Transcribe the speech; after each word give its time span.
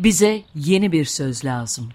Bize 0.00 0.42
yeni 0.54 0.92
bir 0.92 1.04
söz 1.04 1.44
lazım. 1.44 1.88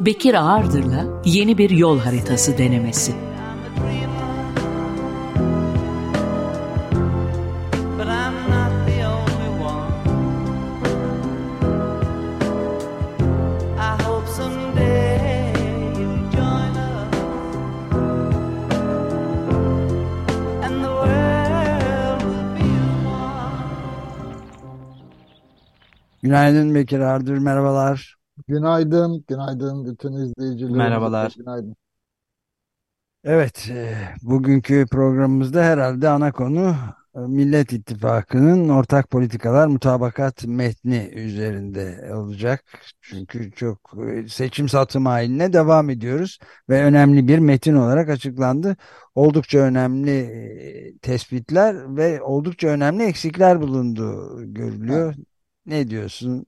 Bekir 0.00 0.34
Ağırdır'la 0.34 1.22
yeni 1.24 1.58
bir 1.58 1.70
yol 1.70 1.98
haritası 1.98 2.58
denemesi. 2.58 3.14
Günaydın 26.26 26.74
Bekir 26.74 27.00
Ardır, 27.00 27.38
merhabalar. 27.38 28.16
Günaydın, 28.48 29.24
günaydın 29.28 29.84
bütün 29.84 30.12
izleyicilerimize 30.12 30.78
Merhabalar. 30.78 31.34
günaydın. 31.38 31.76
Evet, 33.24 33.68
e, 33.70 33.94
bugünkü 34.22 34.86
programımızda 34.90 35.62
herhalde 35.64 36.08
ana 36.08 36.32
konu 36.32 36.74
e, 37.14 37.18
Millet 37.18 37.72
İttifakı'nın 37.72 38.68
ortak 38.68 39.10
politikalar 39.10 39.66
mutabakat 39.66 40.46
metni 40.46 41.10
üzerinde 41.14 42.10
olacak. 42.14 42.64
Çünkü 43.00 43.52
çok 43.52 43.94
e, 44.08 44.28
seçim 44.28 44.68
satım 44.68 45.06
haline 45.06 45.52
devam 45.52 45.90
ediyoruz 45.90 46.38
ve 46.68 46.82
önemli 46.84 47.28
bir 47.28 47.38
metin 47.38 47.74
olarak 47.74 48.08
açıklandı. 48.08 48.76
Oldukça 49.14 49.58
önemli 49.58 50.98
tespitler 51.02 51.96
ve 51.96 52.22
oldukça 52.22 52.68
önemli 52.68 53.02
eksikler 53.04 53.60
bulunduğu 53.60 54.42
görülüyor. 54.54 55.14
Ne 55.66 55.90
diyorsun? 55.90 56.46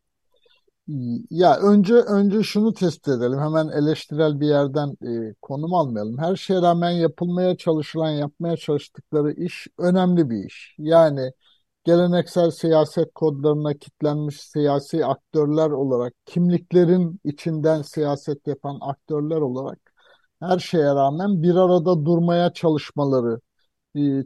Ya 1.31 1.57
önce 1.59 1.95
önce 1.95 2.43
şunu 2.43 2.73
tespit 2.75 3.09
edelim. 3.09 3.39
Hemen 3.41 3.69
eleştirel 3.69 4.41
bir 4.41 4.47
yerden 4.47 4.89
e, 5.31 5.35
konum 5.43 5.75
almayalım. 5.75 6.19
Her 6.19 6.37
şeye 6.37 6.63
rağmen 6.63 6.91
yapılmaya 6.91 7.57
çalışılan, 7.57 8.11
yapmaya 8.11 8.57
çalıştıkları 8.57 9.33
iş 9.33 9.67
önemli 9.79 10.31
bir 10.31 10.45
iş. 10.47 10.75
Yani 10.79 11.33
geleneksel 11.85 12.51
siyaset 12.51 13.15
kodlarına 13.15 13.75
kitlenmiş 13.75 14.41
siyasi 14.41 15.07
aktörler 15.07 15.71
olarak, 15.71 16.15
kimliklerin 16.27 17.21
içinden 17.25 17.83
siyaset 17.83 18.47
yapan 18.47 18.79
aktörler 18.81 19.37
olarak 19.41 19.79
her 20.41 20.59
şeye 20.59 20.95
rağmen 20.95 21.43
bir 21.43 21.55
arada 21.55 22.05
durmaya 22.05 22.53
çalışmaları, 22.53 23.41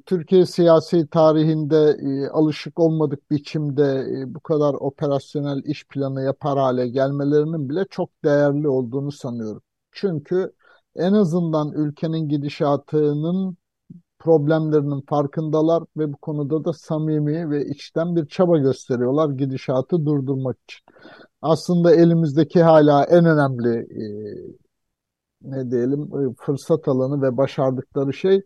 Türkiye 0.07 0.47
siyasi 0.47 1.07
tarihinde 1.07 1.97
e, 2.03 2.29
alışık 2.29 2.79
olmadık 2.81 3.31
biçimde 3.31 3.83
e, 3.83 4.35
bu 4.35 4.41
kadar 4.41 4.75
operasyonel 4.75 5.63
iş 5.65 5.87
planı 5.87 6.23
yapar 6.23 6.59
hale 6.59 6.89
gelmelerinin 6.89 7.69
bile 7.69 7.85
çok 7.91 8.11
değerli 8.25 8.69
olduğunu 8.69 9.13
sanıyorum. 9.13 9.63
Çünkü 9.93 10.53
en 10.97 11.13
azından 11.13 11.73
ülkenin 11.73 12.29
gidişatının 12.29 13.57
problemlerinin 14.19 15.01
farkındalar 15.09 15.85
ve 15.97 16.13
bu 16.13 16.17
konuda 16.17 16.65
da 16.65 16.73
samimi 16.73 17.51
ve 17.51 17.67
içten 17.67 18.17
bir 18.17 18.27
çaba 18.27 18.59
gösteriyorlar 18.59 19.31
gidişatı 19.31 20.07
durdurmak 20.07 20.57
için. 20.65 20.81
Aslında 21.43 21.95
elimizdeki 21.95 22.63
hala 22.63 23.05
en 23.05 23.25
önemli 23.25 23.87
ne 25.43 25.71
diyelim 25.71 26.35
fırsat 26.35 26.89
alanı 26.89 27.23
ve 27.23 27.37
başardıkları 27.37 28.13
şey 28.13 28.37
e, 28.37 28.43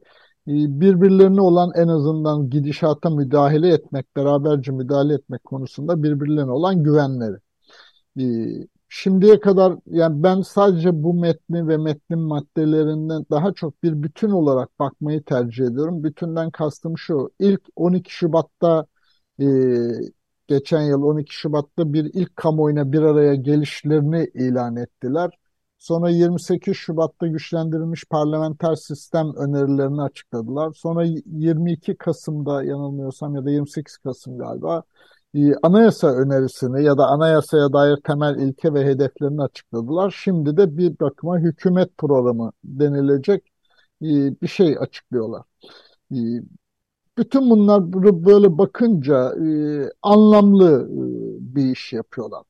birbirlerine 0.47 1.41
olan 1.41 1.73
en 1.77 1.89
azından 1.89 2.51
gidişata 2.51 3.11
müdahale 3.11 3.69
etmek, 3.69 4.17
beraberce 4.17 4.73
müdahale 4.73 5.15
etmek 5.15 5.45
konusunda 5.45 6.03
birbirlerine 6.03 6.51
olan 6.51 6.83
güvenleri. 6.83 7.37
E, 8.21 8.25
şimdiye 8.89 9.41
kadar 9.41 9.75
yani 9.87 10.23
ben 10.23 10.41
sadece 10.43 11.03
bu 11.03 11.15
metni 11.15 11.69
ve 11.69 11.77
metnin 11.77 12.19
maddelerinden 12.19 13.27
daha 13.31 13.53
çok 13.53 13.83
bir 13.83 14.03
bütün 14.03 14.31
olarak 14.31 14.79
bakmayı 14.79 15.25
tercih 15.25 15.65
ediyorum. 15.65 16.05
Bütünden 16.05 16.51
kastım 16.51 16.99
şu. 16.99 17.31
İlk 17.39 17.63
12 17.77 18.13
Şubat'ta 18.15 18.87
e, 19.41 19.47
geçen 20.47 20.83
yıl 20.83 21.03
12 21.03 21.35
Şubat'ta 21.35 21.93
bir 21.93 22.05
ilk 22.15 22.37
kamuoyuna 22.37 22.93
bir 22.93 23.03
araya 23.03 23.35
gelişlerini 23.35 24.31
ilan 24.35 24.77
ettiler. 24.77 25.31
Sonra 25.79 26.11
28 26.11 26.77
Şubat'ta 26.77 27.27
güçlendirilmiş 27.27 28.05
parlamenter 28.05 28.75
sistem 28.75 29.35
önerilerini 29.37 30.03
açıkladılar. 30.03 30.73
Sonra 30.75 31.05
22 31.27 31.97
Kasım'da 31.97 32.65
yanılmıyorsam 32.65 33.35
ya 33.35 33.45
da 33.45 33.51
28 33.51 33.97
Kasım 33.97 34.39
galiba 34.39 34.83
e, 35.35 35.55
anayasa 35.63 36.09
önerisini 36.09 36.85
ya 36.85 36.99
da 36.99 37.07
anayasaya 37.07 37.73
dair 37.73 37.97
temel 37.97 38.39
ilke 38.39 38.75
ve 38.75 38.85
hedeflerini 38.87 39.43
açıkladılar. 39.43 40.15
Şimdi 40.25 40.57
de 40.57 40.77
bir 40.77 40.99
bakıma 41.01 41.39
hükümet 41.39 41.99
programı 41.99 42.53
denilecek 42.65 43.53
e, 44.03 44.07
bir 44.43 44.49
şey 44.49 44.77
açıklıyorlar. 44.81 45.43
E, 46.13 46.19
bütün 47.19 47.51
bunlar 47.51 47.93
böyle 48.27 48.59
bakınca 48.59 49.35
anlamlı 50.03 50.89
bir 51.41 51.73
iş 51.73 51.93
yapıyorlar. 51.93 52.43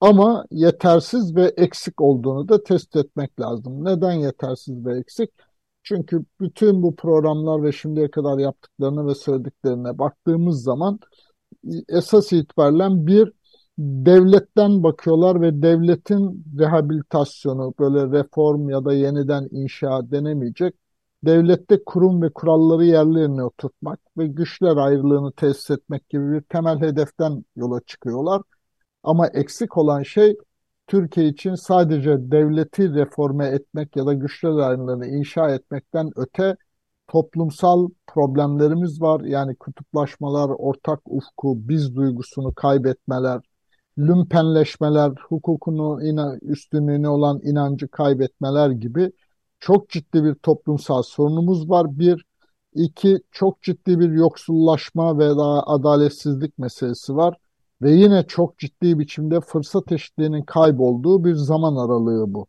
Ama 0.00 0.44
yetersiz 0.50 1.36
ve 1.36 1.44
eksik 1.56 2.00
olduğunu 2.00 2.48
da 2.48 2.62
test 2.62 2.96
etmek 2.96 3.40
lazım. 3.40 3.84
Neden 3.84 4.12
yetersiz 4.12 4.86
ve 4.86 4.98
eksik? 4.98 5.30
Çünkü 5.82 6.24
bütün 6.40 6.82
bu 6.82 6.96
programlar 6.96 7.62
ve 7.62 7.72
şimdiye 7.72 8.10
kadar 8.10 8.38
yaptıklarına 8.38 9.06
ve 9.06 9.14
söylediklerine 9.14 9.98
baktığımız 9.98 10.62
zaman 10.62 10.98
esas 11.88 12.32
itibaren 12.32 13.06
bir 13.06 13.32
devletten 13.78 14.82
bakıyorlar 14.82 15.40
ve 15.40 15.62
devletin 15.62 16.44
rehabilitasyonu, 16.58 17.74
böyle 17.78 18.18
reform 18.18 18.68
ya 18.70 18.84
da 18.84 18.92
yeniden 18.92 19.48
inşa 19.50 20.10
denemeyecek. 20.10 20.74
Devlette 21.24 21.84
kurum 21.84 22.22
ve 22.22 22.32
kuralları 22.32 22.84
yerlerine 22.84 23.44
oturtmak 23.44 24.00
ve 24.18 24.26
güçler 24.26 24.76
ayrılığını 24.76 25.32
tesis 25.32 25.70
etmek 25.70 26.08
gibi 26.08 26.32
bir 26.32 26.40
temel 26.42 26.80
hedeften 26.80 27.44
yola 27.56 27.80
çıkıyorlar. 27.86 28.42
Ama 29.02 29.26
eksik 29.26 29.76
olan 29.76 30.02
şey 30.02 30.36
Türkiye 30.86 31.28
için 31.28 31.54
sadece 31.54 32.30
devleti 32.30 32.94
reforme 32.94 33.46
etmek 33.46 33.96
ya 33.96 34.06
da 34.06 34.12
güçler 34.12 34.50
ayrımlarını 34.50 35.06
inşa 35.06 35.50
etmekten 35.50 36.10
öte 36.16 36.56
toplumsal 37.08 37.88
problemlerimiz 38.06 39.00
var. 39.02 39.20
Yani 39.20 39.56
kutuplaşmalar, 39.56 40.48
ortak 40.48 41.00
ufku, 41.06 41.68
biz 41.68 41.96
duygusunu 41.96 42.54
kaybetmeler, 42.54 43.40
lümpenleşmeler, 43.98 45.12
hukukunu 45.28 46.00
üstünlüğüne 46.42 47.08
olan 47.08 47.40
inancı 47.42 47.88
kaybetmeler 47.88 48.70
gibi 48.70 49.12
çok 49.60 49.88
ciddi 49.90 50.24
bir 50.24 50.34
toplumsal 50.34 51.02
sorunumuz 51.02 51.70
var. 51.70 51.98
Bir, 51.98 52.24
iki 52.74 53.20
çok 53.30 53.62
ciddi 53.62 53.98
bir 54.00 54.10
yoksullaşma 54.10 55.18
ve 55.18 55.28
daha 55.28 55.62
adaletsizlik 55.62 56.58
meselesi 56.58 57.16
var. 57.16 57.36
Ve 57.82 57.90
yine 57.90 58.22
çok 58.26 58.58
ciddi 58.58 58.98
biçimde 58.98 59.40
fırsat 59.40 59.92
eşitliğinin 59.92 60.42
kaybolduğu 60.42 61.24
bir 61.24 61.34
zaman 61.34 61.76
aralığı 61.76 62.34
bu. 62.34 62.46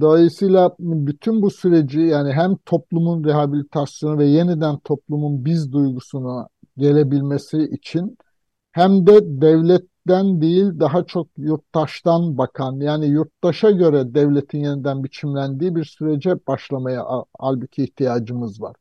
Dolayısıyla 0.00 0.76
bütün 0.78 1.42
bu 1.42 1.50
süreci 1.50 2.00
yani 2.00 2.32
hem 2.32 2.56
toplumun 2.56 3.24
rehabilitasyonu 3.24 4.18
ve 4.18 4.24
yeniden 4.26 4.78
toplumun 4.78 5.44
biz 5.44 5.72
duygusuna 5.72 6.48
gelebilmesi 6.76 7.58
için 7.58 8.16
hem 8.72 9.06
de 9.06 9.20
devletten 9.42 10.40
değil 10.40 10.80
daha 10.80 11.04
çok 11.04 11.28
yurttaştan 11.36 12.38
bakan 12.38 12.80
yani 12.80 13.06
yurttaşa 13.06 13.70
göre 13.70 14.14
devletin 14.14 14.58
yeniden 14.58 15.04
biçimlendiği 15.04 15.76
bir 15.76 15.84
sürece 15.84 16.46
başlamaya 16.46 17.04
halbuki 17.38 17.84
ihtiyacımız 17.84 18.62
var. 18.62 18.76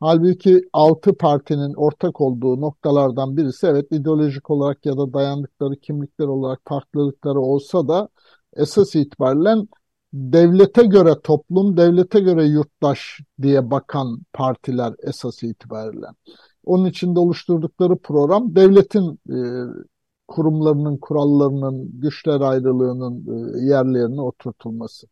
Halbuki 0.00 0.62
altı 0.72 1.16
partinin 1.16 1.74
ortak 1.74 2.20
olduğu 2.20 2.60
noktalardan 2.60 3.36
birisi 3.36 3.66
evet 3.66 3.92
ideolojik 3.92 4.50
olarak 4.50 4.86
ya 4.86 4.96
da 4.98 5.12
dayandıkları 5.12 5.76
kimlikler 5.76 6.26
olarak 6.26 6.60
farklılıkları 6.64 7.40
olsa 7.40 7.88
da 7.88 8.08
esas 8.56 8.94
itibariyle 8.94 9.54
devlete 10.12 10.82
göre 10.86 11.14
toplum, 11.24 11.76
devlete 11.76 12.20
göre 12.20 12.44
yurttaş 12.44 13.20
diye 13.42 13.70
bakan 13.70 14.18
partiler 14.32 14.94
esas 15.02 15.42
itibariyle. 15.42 16.06
Onun 16.64 16.86
içinde 16.86 17.20
oluşturdukları 17.20 17.96
program 17.96 18.56
devletin 18.56 19.18
e, 19.30 19.38
kurumlarının, 20.28 20.96
kurallarının, 20.96 22.00
güçler 22.00 22.40
ayrılığının 22.40 23.26
e, 23.26 23.64
yerlerine 23.64 24.20
oturtulması. 24.20 25.06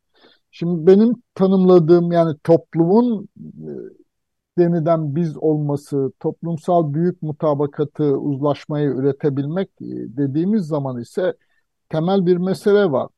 Şimdi 0.50 0.86
benim 0.86 1.14
tanımladığım 1.34 2.12
yani 2.12 2.36
toplumun 2.44 3.28
e, 3.38 3.70
deniden 4.58 5.16
biz 5.16 5.36
olması, 5.36 6.12
toplumsal 6.20 6.94
büyük 6.94 7.22
mutabakatı, 7.22 8.04
uzlaşmayı 8.04 8.88
üretebilmek 8.88 9.68
e, 9.80 9.86
dediğimiz 9.90 10.66
zaman 10.66 11.00
ise 11.00 11.34
temel 11.88 12.26
bir 12.26 12.36
mesele 12.36 12.90
var. 12.92 13.08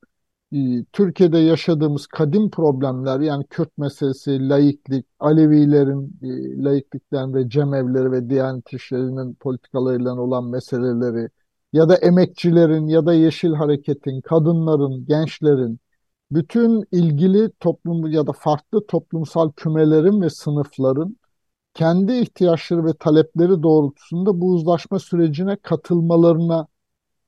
E, 0.52 0.85
Türkiye'de 0.93 1.38
yaşadığımız 1.38 2.06
kadim 2.06 2.50
problemler 2.50 3.20
yani 3.20 3.44
Kürt 3.46 3.79
meselesi, 3.79 4.49
laiklik, 4.49 5.06
Alevilerin 5.20 6.19
e, 6.23 6.62
laiklikten 6.64 7.35
ve 7.35 7.49
cemevleri 7.49 8.12
ve 8.12 8.31
Diyanet 8.31 8.73
İşleri'nin 8.73 9.34
politikalarıyla 9.34 10.20
olan 10.20 10.44
meseleleri 10.44 11.29
ya 11.73 11.88
da 11.88 11.96
emekçilerin 11.96 12.87
ya 12.87 13.06
da 13.06 13.14
Yeşil 13.14 13.52
Hareket'in, 13.52 14.20
kadınların, 14.20 15.06
gençlerin 15.06 15.81
bütün 16.31 16.84
ilgili 16.93 17.50
toplum 17.61 18.06
ya 18.06 18.26
da 18.26 18.32
farklı 18.32 18.87
toplumsal 18.87 19.52
kümelerin 19.52 20.20
ve 20.20 20.31
sınıfların 20.31 21.17
kendi 21.79 22.13
ihtiyaçları 22.13 22.85
ve 22.85 22.93
talepleri 22.93 23.63
doğrultusunda 23.63 24.41
bu 24.41 24.53
uzlaşma 24.53 24.99
sürecine 24.99 25.57
katılmalarına, 25.57 26.67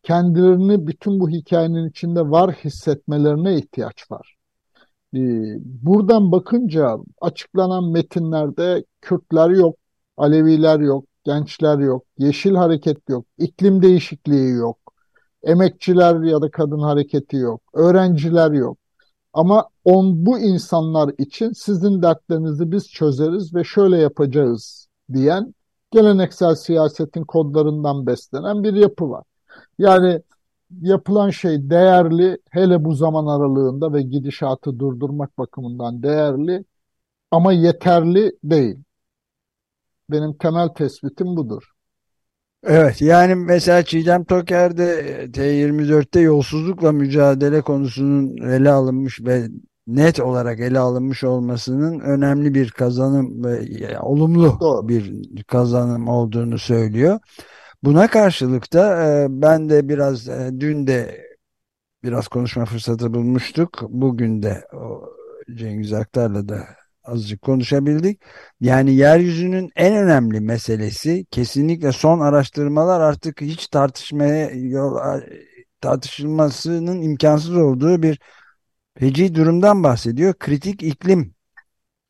kendilerini 0.02 0.87
bütün 0.87 1.20
bu 1.20 1.31
hikayenin 1.31 1.91
içinde 1.91 2.31
var 2.31 2.52
hissetmelerine 2.52 3.56
ihtiyaç 3.56 4.11
var. 4.11 4.37
Ee, 5.14 5.19
buradan 5.64 6.32
bakınca 6.32 6.99
açıklanan 7.20 7.85
metinlerde 7.93 8.85
Kürtler 9.00 9.50
yok, 9.50 9.76
Aleviler 10.17 10.81
yok, 10.81 11.05
gençler 11.25 11.79
yok, 11.79 12.05
yeşil 12.19 12.55
hareket 12.55 13.08
yok, 13.08 13.26
iklim 13.38 13.82
değişikliği 13.82 14.50
yok, 14.50 14.79
emekçiler 15.43 16.23
ya 16.23 16.43
da 16.43 16.50
kadın 16.50 16.81
hareketi 16.81 17.37
yok, 17.37 17.62
öğrenciler 17.75 18.52
yok. 18.52 18.79
Ama 19.32 19.69
on 19.84 20.26
bu 20.26 20.38
insanlar 20.38 21.14
için 21.18 21.52
sizin 21.52 22.02
dertlerinizi 22.02 22.72
biz 22.72 22.88
çözeriz 22.88 23.54
ve 23.54 23.64
şöyle 23.64 23.96
yapacağız 23.96 24.88
diyen 25.12 25.54
geleneksel 25.90 26.54
siyasetin 26.54 27.24
kodlarından 27.24 28.06
beslenen 28.06 28.64
bir 28.64 28.74
yapı 28.74 29.10
var. 29.10 29.24
Yani 29.78 30.22
yapılan 30.80 31.30
şey 31.30 31.70
değerli, 31.70 32.38
hele 32.50 32.84
bu 32.84 32.94
zaman 32.94 33.26
aralığında 33.26 33.92
ve 33.92 34.02
gidişatı 34.02 34.78
durdurmak 34.78 35.38
bakımından 35.38 36.02
değerli 36.02 36.64
ama 37.30 37.52
yeterli 37.52 38.32
değil. 38.44 38.76
Benim 40.10 40.36
temel 40.38 40.68
tespitim 40.68 41.36
budur. 41.36 41.72
Evet 42.64 43.02
yani 43.02 43.34
mesela 43.34 43.84
Çiğdem 43.84 44.24
Toker'de 44.24 45.24
T24'te 45.24 46.20
yolsuzlukla 46.20 46.92
mücadele 46.92 47.60
konusunun 47.60 48.36
ele 48.36 48.70
alınmış 48.70 49.20
ve 49.20 49.48
net 49.96 50.20
olarak 50.20 50.60
ele 50.60 50.78
alınmış 50.78 51.25
olmasının 51.25 52.00
önemli 52.00 52.54
bir 52.54 52.70
kazanım 52.70 53.44
olumlu 54.00 54.60
Doğru. 54.60 54.88
bir 54.88 55.25
kazanım 55.42 56.08
olduğunu 56.08 56.58
söylüyor. 56.58 57.19
Buna 57.82 58.06
karşılık 58.06 58.72
da 58.72 59.04
e, 59.04 59.26
ben 59.31 59.69
de 59.70 59.88
biraz 59.88 60.28
e, 60.28 60.50
dün 60.60 60.87
de 60.87 61.26
biraz 62.02 62.28
konuşma 62.28 62.64
fırsatı 62.64 63.14
bulmuştuk. 63.14 63.82
Bugün 63.88 64.42
de 64.42 64.64
Cengiz 65.54 65.92
Aktar'la 65.92 66.48
da 66.48 66.66
azıcık 67.04 67.42
konuşabildik. 67.42 68.22
Yani 68.60 68.94
yeryüzünün 68.94 69.70
en 69.76 69.96
önemli 69.96 70.40
meselesi 70.40 71.25
kesinlikle 71.31 71.92
son 71.92 72.20
araştırmalar 72.20 73.00
artık 73.00 73.40
hiç 73.40 73.69
tartışmaya 73.69 74.50
yol, 74.50 74.98
tartışılmasının 75.81 77.02
imkansız 77.02 77.56
olduğu 77.56 78.02
bir 78.02 78.20
feci 79.00 79.35
durumdan 79.35 79.85
bahsediyor. 79.85 80.35
Kritik 80.35 80.82
iklim 80.82 81.35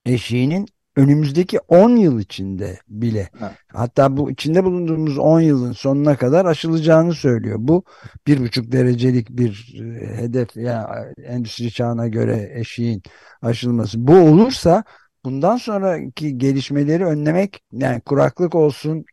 eşiğinin 0.07 0.67
önümüzdeki 0.97 1.59
10 1.59 1.97
yıl 1.97 2.21
içinde 2.21 2.79
bile 2.89 3.31
evet. 3.41 3.53
hatta 3.73 4.17
bu 4.17 4.31
içinde 4.31 4.65
bulunduğumuz 4.65 5.19
10 5.19 5.41
yılın 5.41 5.73
sonuna 5.73 6.17
kadar 6.17 6.45
aşılacağını 6.45 7.15
söylüyor. 7.15 7.57
Bu 7.61 7.85
bir 8.27 8.41
buçuk 8.41 8.73
derecelik 8.73 9.31
bir 9.31 9.75
e, 9.81 10.17
hedef 10.17 10.57
ya 10.57 10.63
yani 10.65 11.27
endüstri 11.27 11.71
çağına 11.71 12.09
göre 12.09 12.51
eşiğin 12.55 13.03
aşılması. 13.43 14.09
Bu 14.09 14.15
olursa 14.15 14.85
bundan 15.25 15.57
sonraki 15.57 16.39
gelişmeleri 16.39 17.05
önlemek 17.05 17.63
yani 17.73 18.01
kuraklık 18.01 18.55
olsun 18.55 19.05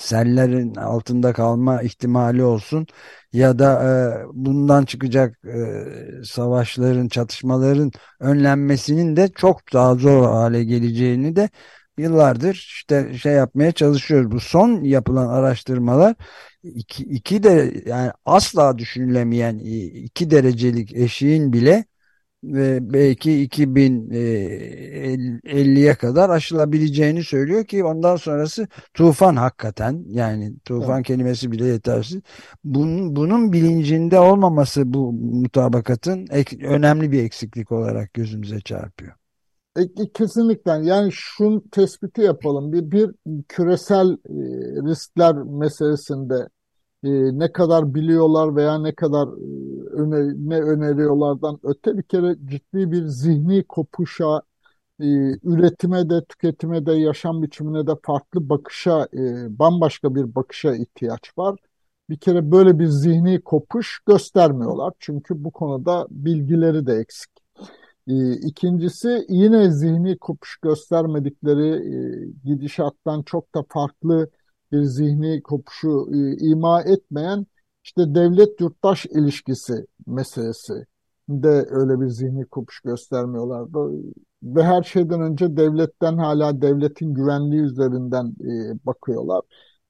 sellerin 0.00 0.74
altında 0.74 1.32
kalma 1.32 1.82
ihtimali 1.82 2.42
olsun 2.44 2.86
ya 3.32 3.58
da 3.58 3.82
e, 3.84 4.26
bundan 4.32 4.84
çıkacak 4.84 5.38
e, 5.44 5.84
savaşların, 6.24 7.08
çatışmaların 7.08 7.92
önlenmesinin 8.20 9.16
de 9.16 9.28
çok 9.28 9.72
daha 9.72 9.94
zor 9.94 10.24
hale 10.24 10.64
geleceğini 10.64 11.36
de 11.36 11.50
yıllardır 11.98 12.54
işte 12.54 13.14
şey 13.18 13.32
yapmaya 13.32 13.72
çalışıyoruz. 13.72 14.30
Bu 14.30 14.40
son 14.40 14.84
yapılan 14.84 15.28
araştırmalar 15.28 16.14
iki, 16.62 17.04
iki 17.04 17.42
de 17.42 17.82
yani 17.86 18.12
asla 18.24 18.78
düşünülemeyen 18.78 19.58
iki 20.04 20.30
derecelik 20.30 20.92
eşiğin 20.96 21.52
bile 21.52 21.84
ve 22.44 22.92
belki 22.92 23.48
2050'ye 23.48 25.94
kadar 25.94 26.30
aşılabileceğini 26.30 27.24
söylüyor 27.24 27.64
ki 27.64 27.84
ondan 27.84 28.16
sonrası 28.16 28.68
tufan 28.94 29.36
hakikaten 29.36 30.04
yani 30.08 30.54
tufan 30.64 30.96
evet. 30.96 31.06
kelimesi 31.06 31.52
bile 31.52 31.66
yetersiz. 31.66 32.20
Bunun, 32.64 33.16
bunun 33.16 33.52
bilincinde 33.52 34.18
olmaması 34.18 34.94
bu 34.94 35.12
mutabakatın 35.12 36.26
ek, 36.30 36.66
önemli 36.66 37.12
bir 37.12 37.22
eksiklik 37.22 37.72
olarak 37.72 38.14
gözümüze 38.14 38.60
çarpıyor. 38.60 39.12
E, 39.76 39.82
kesinlikle 40.14 40.70
yani 40.70 41.12
şun 41.12 41.60
tespiti 41.72 42.20
yapalım 42.20 42.72
bir, 42.72 42.90
bir 42.90 43.10
küresel 43.48 44.12
e, 44.12 44.16
riskler 44.90 45.34
meselesinde 45.34 46.48
e, 47.04 47.38
ne 47.38 47.52
kadar 47.52 47.94
biliyorlar 47.94 48.56
veya 48.56 48.78
ne 48.78 48.94
kadar 48.94 49.28
e, 49.28 49.80
öner, 49.92 50.34
ne 50.36 50.60
öneriyorlardan 50.60 51.60
öte 51.62 51.98
bir 51.98 52.02
kere 52.02 52.36
ciddi 52.46 52.92
bir 52.92 53.04
zihni 53.06 53.64
kopuşa, 53.64 54.42
e, 55.00 55.06
üretime 55.44 56.10
de 56.10 56.24
tüketime 56.24 56.86
de 56.86 56.92
yaşam 56.92 57.42
biçimine 57.42 57.86
de 57.86 57.92
farklı 58.02 58.48
bakışa, 58.48 59.08
e, 59.14 59.58
bambaşka 59.58 60.14
bir 60.14 60.34
bakışa 60.34 60.74
ihtiyaç 60.76 61.38
var. 61.38 61.58
Bir 62.10 62.18
kere 62.18 62.50
böyle 62.52 62.78
bir 62.78 62.86
zihni 62.86 63.40
kopuş 63.40 64.00
göstermiyorlar 64.06 64.92
çünkü 64.98 65.44
bu 65.44 65.50
konuda 65.50 66.06
bilgileri 66.10 66.86
de 66.86 66.94
eksik. 66.94 67.30
E, 68.08 68.32
ikincisi 68.32 69.26
yine 69.28 69.70
zihni 69.70 70.18
kopuş 70.18 70.56
göstermedikleri 70.62 71.68
e, 72.26 72.26
gidişattan 72.44 73.22
çok 73.22 73.54
da 73.54 73.64
farklı 73.68 74.30
bir 74.72 74.82
zihni 74.82 75.42
kopuşu 75.42 76.08
e, 76.14 76.36
ima 76.46 76.82
etmeyen 76.82 77.46
işte 77.84 78.14
devlet 78.14 78.60
yurttaş 78.60 79.06
ilişkisi 79.06 79.86
meselesi 80.06 80.86
de 81.28 81.66
öyle 81.70 82.00
bir 82.00 82.08
zihni 82.08 82.44
kopuş 82.44 82.80
göstermiyorlardı. 82.80 83.78
Ve 84.42 84.62
her 84.62 84.82
şeyden 84.82 85.20
önce 85.20 85.56
devletten 85.56 86.16
hala 86.18 86.62
devletin 86.62 87.14
güvenliği 87.14 87.62
üzerinden 87.62 88.26
e, 88.26 88.86
bakıyorlar. 88.86 89.42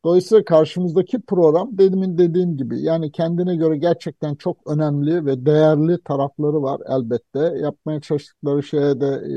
Dolayısıyla 0.04 0.44
karşımızdaki 0.44 1.20
program 1.20 1.78
demin 1.78 2.18
dediğim 2.18 2.56
gibi 2.56 2.82
yani 2.82 3.12
kendine 3.12 3.56
göre 3.56 3.76
gerçekten 3.76 4.34
çok 4.34 4.70
önemli 4.70 5.26
ve 5.26 5.46
değerli 5.46 6.02
tarafları 6.04 6.62
var 6.62 6.80
elbette. 6.88 7.58
Yapmaya 7.62 8.00
çalıştıkları 8.00 8.62
şeye 8.62 9.00
de 9.00 9.06
e, 9.06 9.36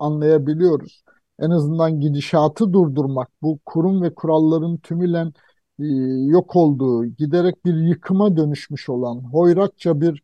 anlayabiliyoruz 0.00 1.03
en 1.40 1.50
azından 1.50 2.00
gidişatı 2.00 2.72
durdurmak, 2.72 3.28
bu 3.42 3.58
kurum 3.66 4.02
ve 4.02 4.14
kuralların 4.14 4.76
tümüyle 4.76 5.32
e, 5.80 5.84
yok 6.26 6.56
olduğu, 6.56 7.04
giderek 7.06 7.64
bir 7.64 7.74
yıkıma 7.74 8.36
dönüşmüş 8.36 8.88
olan, 8.88 9.16
hoyratça 9.32 10.00
bir 10.00 10.22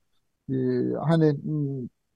e, 0.50 0.54
hani 0.94 1.36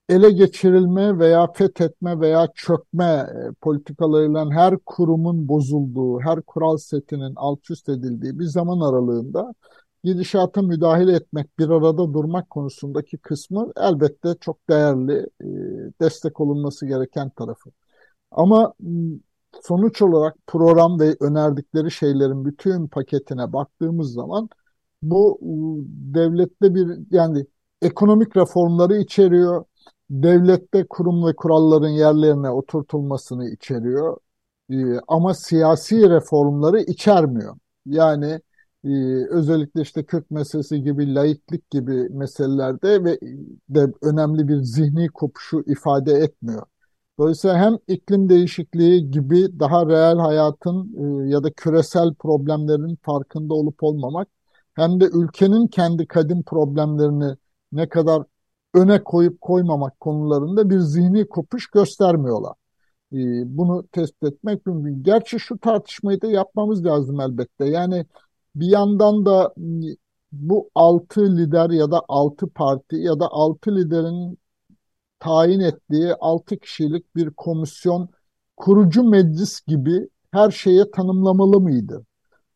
ele 0.08 0.30
geçirilme 0.30 1.18
veya 1.18 1.52
fethetme 1.52 2.20
veya 2.20 2.48
çökme 2.54 3.04
e, 3.04 3.52
politikalarıyla 3.60 4.50
her 4.50 4.78
kurumun 4.86 5.48
bozulduğu, 5.48 6.20
her 6.20 6.42
kural 6.42 6.76
setinin 6.76 7.32
alt 7.36 7.70
üst 7.70 7.88
edildiği 7.88 8.38
bir 8.38 8.44
zaman 8.44 8.80
aralığında 8.80 9.54
gidişata 10.04 10.62
müdahale 10.62 11.12
etmek, 11.12 11.58
bir 11.58 11.68
arada 11.68 12.14
durmak 12.14 12.50
konusundaki 12.50 13.18
kısmı 13.18 13.72
elbette 13.76 14.34
çok 14.40 14.68
değerli, 14.70 15.26
e, 15.40 15.46
destek 16.00 16.40
olunması 16.40 16.86
gereken 16.86 17.30
tarafı. 17.30 17.70
Ama 18.34 18.74
sonuç 19.62 20.02
olarak 20.02 20.36
program 20.46 21.00
ve 21.00 21.16
önerdikleri 21.20 21.90
şeylerin 21.90 22.44
bütün 22.44 22.88
paketine 22.88 23.52
baktığımız 23.52 24.12
zaman 24.12 24.48
bu 25.02 25.38
devlette 26.14 26.74
bir 26.74 26.98
yani 27.10 27.46
ekonomik 27.82 28.36
reformları 28.36 28.96
içeriyor. 28.96 29.64
Devlette 30.10 30.86
kurum 30.90 31.26
ve 31.26 31.36
kuralların 31.36 31.88
yerlerine 31.88 32.50
oturtulmasını 32.50 33.48
içeriyor. 33.50 34.16
ama 35.08 35.34
siyasi 35.34 36.10
reformları 36.10 36.80
içermiyor. 36.80 37.56
Yani 37.86 38.40
özellikle 39.30 39.80
işte 39.82 40.04
Kürt 40.04 40.30
meselesi 40.30 40.82
gibi, 40.82 41.14
laiklik 41.14 41.70
gibi 41.70 42.08
meselelerde 42.10 43.04
ve 43.04 43.18
de 43.68 43.92
önemli 44.02 44.48
bir 44.48 44.60
zihni 44.62 45.08
kopuşu 45.08 45.62
ifade 45.66 46.12
etmiyor. 46.12 46.66
Dolayısıyla 47.18 47.58
hem 47.58 47.78
iklim 47.88 48.28
değişikliği 48.28 49.10
gibi 49.10 49.60
daha 49.60 49.86
reel 49.86 50.18
hayatın 50.18 50.94
e, 51.26 51.30
ya 51.30 51.42
da 51.42 51.52
küresel 51.52 52.14
problemlerin 52.14 52.98
farkında 53.02 53.54
olup 53.54 53.82
olmamak 53.82 54.28
hem 54.74 55.00
de 55.00 55.04
ülkenin 55.12 55.66
kendi 55.66 56.06
kadim 56.06 56.42
problemlerini 56.42 57.36
ne 57.72 57.88
kadar 57.88 58.22
öne 58.74 59.04
koyup 59.04 59.40
koymamak 59.40 60.00
konularında 60.00 60.70
bir 60.70 60.78
zihni 60.78 61.28
kopuş 61.28 61.66
göstermiyorlar. 61.70 62.52
E, 63.12 63.18
bunu 63.58 63.86
tespit 63.92 64.24
etmek 64.24 64.66
mümkün. 64.66 65.02
Gerçi 65.02 65.40
şu 65.40 65.58
tartışmayı 65.58 66.22
da 66.22 66.26
yapmamız 66.26 66.84
lazım 66.84 67.20
elbette. 67.20 67.64
Yani 67.66 68.06
bir 68.56 68.66
yandan 68.66 69.26
da 69.26 69.54
bu 70.32 70.70
altı 70.74 71.36
lider 71.36 71.70
ya 71.70 71.90
da 71.90 72.02
altı 72.08 72.48
parti 72.48 72.96
ya 72.96 73.20
da 73.20 73.28
altı 73.30 73.76
liderin 73.76 74.38
tayin 75.24 75.60
ettiği 75.60 76.14
6 76.14 76.56
kişilik 76.56 77.16
bir 77.16 77.30
komisyon 77.30 78.08
kurucu 78.56 79.04
meclis 79.04 79.60
gibi 79.66 80.08
her 80.30 80.50
şeye 80.50 80.90
tanımlamalı 80.90 81.60
mıydı? 81.60 82.06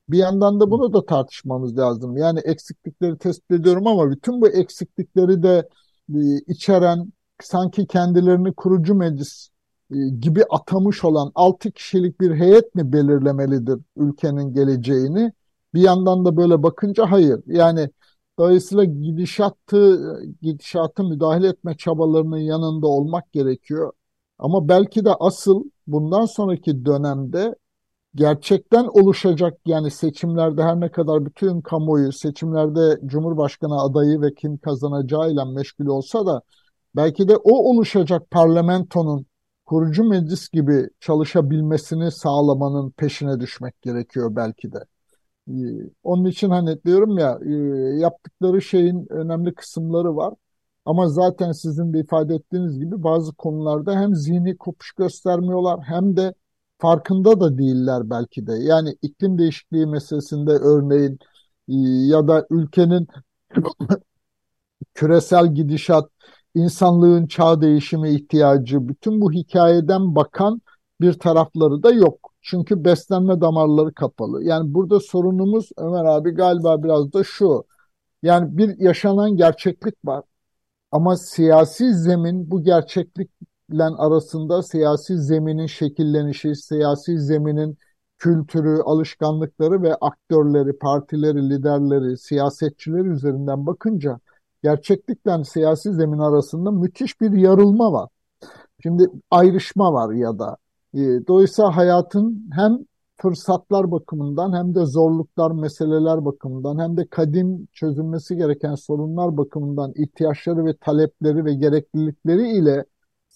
Bir 0.08 0.18
yandan 0.18 0.60
da 0.60 0.70
bunu 0.70 0.92
da 0.92 1.06
tartışmamız 1.06 1.78
lazım. 1.78 2.16
Yani 2.16 2.40
eksiklikleri 2.40 3.18
tespit 3.18 3.50
ediyorum 3.50 3.86
ama 3.86 4.10
bütün 4.10 4.40
bu 4.40 4.48
eksiklikleri 4.48 5.42
de 5.42 5.68
e, 6.14 6.18
içeren 6.46 7.12
sanki 7.42 7.86
kendilerini 7.86 8.54
kurucu 8.54 8.94
meclis 8.94 9.48
e, 9.90 9.96
gibi 10.20 10.44
atamış 10.50 11.04
olan 11.04 11.32
6 11.34 11.70
kişilik 11.72 12.20
bir 12.20 12.34
heyet 12.34 12.74
mi 12.74 12.92
belirlemelidir 12.92 13.78
ülkenin 13.96 14.54
geleceğini? 14.54 15.32
Bir 15.74 15.80
yandan 15.80 16.24
da 16.24 16.36
böyle 16.36 16.62
bakınca 16.62 17.10
hayır. 17.10 17.40
Yani 17.46 17.90
Dolayısıyla 18.38 18.84
gidişatı, 18.84 20.00
gidişatı 20.42 21.04
müdahale 21.04 21.48
etme 21.48 21.76
çabalarının 21.76 22.38
yanında 22.38 22.86
olmak 22.86 23.32
gerekiyor. 23.32 23.92
Ama 24.38 24.68
belki 24.68 25.04
de 25.04 25.14
asıl 25.20 25.64
bundan 25.86 26.24
sonraki 26.26 26.84
dönemde 26.84 27.54
gerçekten 28.14 28.84
oluşacak 28.84 29.58
yani 29.66 29.90
seçimlerde 29.90 30.62
her 30.62 30.80
ne 30.80 30.90
kadar 30.90 31.26
bütün 31.26 31.60
kamuoyu 31.60 32.12
seçimlerde 32.12 33.00
Cumhurbaşkanı 33.06 33.80
adayı 33.82 34.20
ve 34.22 34.34
kim 34.34 34.58
kazanacağıyla 34.58 35.44
meşgul 35.44 35.86
olsa 35.86 36.26
da 36.26 36.42
belki 36.96 37.28
de 37.28 37.36
o 37.36 37.52
oluşacak 37.70 38.30
parlamentonun 38.30 39.26
kurucu 39.66 40.04
meclis 40.04 40.48
gibi 40.48 40.88
çalışabilmesini 41.00 42.12
sağlamanın 42.12 42.90
peşine 42.90 43.40
düşmek 43.40 43.82
gerekiyor 43.82 44.36
belki 44.36 44.72
de. 44.72 44.78
Ee, 45.48 45.90
onun 46.02 46.24
için 46.24 46.50
hani 46.50 46.84
diyorum 46.84 47.18
ya 47.18 47.38
e, 47.46 47.52
yaptıkları 47.98 48.62
şeyin 48.62 49.06
önemli 49.12 49.54
kısımları 49.54 50.16
var. 50.16 50.34
Ama 50.84 51.08
zaten 51.08 51.52
sizin 51.52 51.92
de 51.92 52.00
ifade 52.00 52.34
ettiğiniz 52.34 52.78
gibi 52.78 53.02
bazı 53.02 53.34
konularda 53.34 54.00
hem 54.00 54.14
zihni 54.14 54.56
kopuş 54.56 54.92
göstermiyorlar 54.92 55.80
hem 55.82 56.16
de 56.16 56.34
farkında 56.78 57.40
da 57.40 57.58
değiller 57.58 58.10
belki 58.10 58.46
de. 58.46 58.52
Yani 58.52 58.96
iklim 59.02 59.38
değişikliği 59.38 59.86
meselesinde 59.86 60.50
örneğin 60.50 61.18
e, 61.68 61.74
ya 62.06 62.28
da 62.28 62.46
ülkenin 62.50 63.08
küresel 64.94 65.54
gidişat, 65.54 66.10
insanlığın 66.54 67.26
çağ 67.26 67.60
değişimi 67.60 68.10
ihtiyacı, 68.10 68.88
bütün 68.88 69.20
bu 69.20 69.32
hikayeden 69.32 70.14
bakan 70.14 70.62
bir 71.00 71.12
tarafları 71.12 71.82
da 71.82 71.90
yok. 71.90 72.27
Çünkü 72.42 72.84
beslenme 72.84 73.40
damarları 73.40 73.94
kapalı. 73.94 74.44
Yani 74.44 74.74
burada 74.74 75.00
sorunumuz 75.00 75.70
Ömer 75.76 76.04
abi 76.04 76.30
galiba 76.30 76.82
biraz 76.82 77.12
da 77.12 77.24
şu. 77.24 77.64
Yani 78.22 78.58
bir 78.58 78.78
yaşanan 78.78 79.36
gerçeklik 79.36 79.94
var. 80.04 80.24
Ama 80.92 81.16
siyasi 81.16 81.94
zemin 81.94 82.50
bu 82.50 82.62
gerçeklikle 82.62 83.84
arasında 83.98 84.62
siyasi 84.62 85.18
zeminin 85.18 85.66
şekillenişi, 85.66 86.54
siyasi 86.54 87.18
zeminin 87.20 87.78
kültürü, 88.18 88.82
alışkanlıkları 88.82 89.82
ve 89.82 89.94
aktörleri, 89.94 90.78
partileri, 90.78 91.50
liderleri, 91.50 92.18
siyasetçileri 92.18 93.08
üzerinden 93.08 93.66
bakınca 93.66 94.20
gerçeklikle 94.62 95.44
siyasi 95.44 95.94
zemin 95.94 96.18
arasında 96.18 96.70
müthiş 96.70 97.20
bir 97.20 97.32
yarılma 97.32 97.92
var. 97.92 98.08
Şimdi 98.82 99.10
ayrışma 99.30 99.92
var 99.92 100.14
ya 100.14 100.38
da 100.38 100.56
dolayısıyla 101.28 101.76
hayatın 101.76 102.50
hem 102.52 102.78
fırsatlar 103.16 103.90
bakımından 103.90 104.56
hem 104.56 104.74
de 104.74 104.86
zorluklar, 104.86 105.50
meseleler 105.50 106.24
bakımından 106.24 106.78
hem 106.78 106.96
de 106.96 107.06
kadim 107.06 107.68
çözülmesi 107.72 108.36
gereken 108.36 108.74
sorunlar 108.74 109.36
bakımından 109.36 109.92
ihtiyaçları 109.96 110.64
ve 110.64 110.76
talepleri 110.76 111.44
ve 111.44 111.54
gereklilikleri 111.54 112.50
ile 112.58 112.84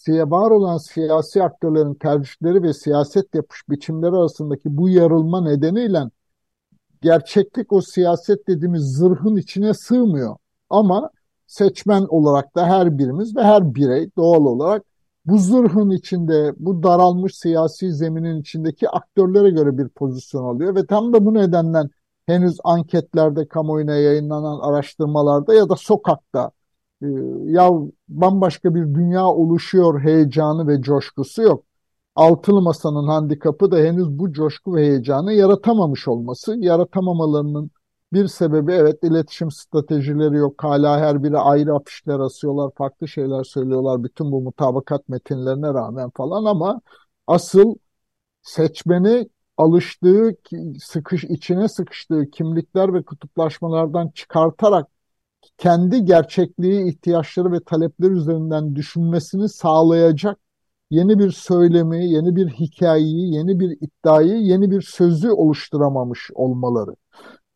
var 0.08 0.50
olan 0.50 0.76
siyasi 0.76 1.42
aktörlerin 1.42 1.94
tercihleri 1.94 2.62
ve 2.62 2.72
siyaset 2.72 3.34
yapış 3.34 3.68
biçimleri 3.68 4.16
arasındaki 4.16 4.76
bu 4.76 4.88
yarılma 4.88 5.40
nedeniyle 5.40 6.02
gerçeklik 7.02 7.72
o 7.72 7.80
siyaset 7.80 8.48
dediğimiz 8.48 8.82
zırhın 8.82 9.36
içine 9.36 9.74
sığmıyor. 9.74 10.36
Ama 10.70 11.10
seçmen 11.46 12.06
olarak 12.08 12.56
da 12.56 12.66
her 12.66 12.98
birimiz 12.98 13.36
ve 13.36 13.42
her 13.42 13.74
birey 13.74 14.10
doğal 14.16 14.44
olarak 14.46 14.84
bu 15.26 15.38
zırhın 15.38 15.90
içinde, 15.90 16.54
bu 16.58 16.82
daralmış 16.82 17.36
siyasi 17.36 17.92
zeminin 17.92 18.40
içindeki 18.40 18.88
aktörlere 18.88 19.50
göre 19.50 19.78
bir 19.78 19.88
pozisyon 19.88 20.44
alıyor 20.44 20.74
ve 20.74 20.86
tam 20.86 21.12
da 21.12 21.26
bu 21.26 21.34
nedenden 21.34 21.90
henüz 22.26 22.58
anketlerde, 22.64 23.48
kamuoyuna 23.48 23.94
yayınlanan 23.94 24.58
araştırmalarda 24.60 25.54
ya 25.54 25.68
da 25.68 25.76
sokakta 25.76 26.50
e, 27.02 27.06
ya 27.44 27.70
bambaşka 28.08 28.74
bir 28.74 28.94
dünya 28.94 29.26
oluşuyor 29.26 30.00
heyecanı 30.00 30.68
ve 30.68 30.82
coşkusu 30.82 31.42
yok. 31.42 31.64
Altılı 32.14 32.62
Masa'nın 32.62 33.08
handikapı 33.08 33.70
da 33.70 33.76
henüz 33.76 34.18
bu 34.18 34.32
coşku 34.32 34.74
ve 34.74 34.80
heyecanı 34.82 35.32
yaratamamış 35.32 36.08
olması, 36.08 36.56
yaratamamalarının 36.58 37.70
bir 38.12 38.28
sebebi 38.28 38.72
evet 38.72 39.04
iletişim 39.04 39.50
stratejileri 39.50 40.36
yok. 40.36 40.64
Hala 40.64 41.00
her 41.00 41.22
biri 41.22 41.38
ayrı 41.38 41.74
afişler 41.74 42.20
asıyorlar, 42.20 42.70
farklı 42.76 43.08
şeyler 43.08 43.44
söylüyorlar 43.44 44.04
bütün 44.04 44.32
bu 44.32 44.40
mutabakat 44.40 45.08
metinlerine 45.08 45.68
rağmen 45.68 46.10
falan 46.10 46.44
ama 46.44 46.80
asıl 47.26 47.74
seçmeni 48.42 49.28
alıştığı, 49.56 50.36
sıkış 50.80 51.24
içine 51.24 51.68
sıkıştığı 51.68 52.30
kimlikler 52.30 52.94
ve 52.94 53.02
kutuplaşmalardan 53.02 54.08
çıkartarak 54.08 54.88
kendi 55.58 56.04
gerçekliği, 56.04 56.90
ihtiyaçları 56.90 57.52
ve 57.52 57.60
talepleri 57.60 58.12
üzerinden 58.12 58.74
düşünmesini 58.74 59.48
sağlayacak 59.48 60.38
yeni 60.90 61.18
bir 61.18 61.30
söylemi, 61.30 62.06
yeni 62.06 62.36
bir 62.36 62.48
hikayeyi, 62.48 63.34
yeni 63.34 63.60
bir 63.60 63.70
iddiayı, 63.80 64.36
yeni 64.36 64.70
bir 64.70 64.82
sözü 64.82 65.30
oluşturamamış 65.30 66.30
olmaları. 66.34 66.96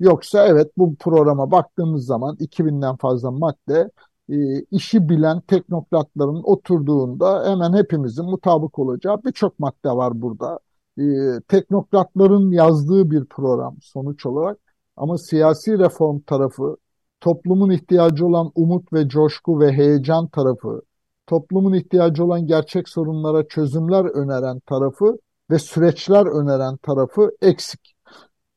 Yoksa 0.01 0.47
evet 0.47 0.73
bu 0.79 0.97
programa 0.97 1.51
baktığımız 1.51 2.07
zaman 2.07 2.37
2000'den 2.37 2.97
fazla 2.97 3.31
madde 3.31 3.91
e, 4.31 4.61
işi 4.71 5.09
bilen 5.09 5.41
teknokratların 5.41 6.43
oturduğunda 6.45 7.51
hemen 7.51 7.73
hepimizin 7.73 8.25
mutabık 8.25 8.79
olacağı 8.79 9.25
birçok 9.25 9.59
madde 9.59 9.91
var 9.91 10.23
burada. 10.23 10.59
E, 10.99 11.05
teknokratların 11.49 12.51
yazdığı 12.51 13.11
bir 13.11 13.25
program 13.25 13.77
sonuç 13.83 14.27
olarak 14.27 14.59
ama 14.97 15.19
siyasi 15.19 15.79
reform 15.79 16.21
tarafı, 16.21 16.77
toplumun 17.21 17.71
ihtiyacı 17.71 18.27
olan 18.27 18.53
umut 18.55 18.93
ve 18.93 19.09
coşku 19.09 19.61
ve 19.61 19.73
heyecan 19.73 20.29
tarafı, 20.29 20.83
toplumun 21.27 21.73
ihtiyacı 21.73 22.25
olan 22.25 22.47
gerçek 22.47 22.89
sorunlara 22.89 23.49
çözümler 23.49 24.05
öneren 24.05 24.61
tarafı 24.61 25.19
ve 25.51 25.59
süreçler 25.59 26.27
öneren 26.27 26.77
tarafı 26.77 27.31
eksik. 27.43 27.96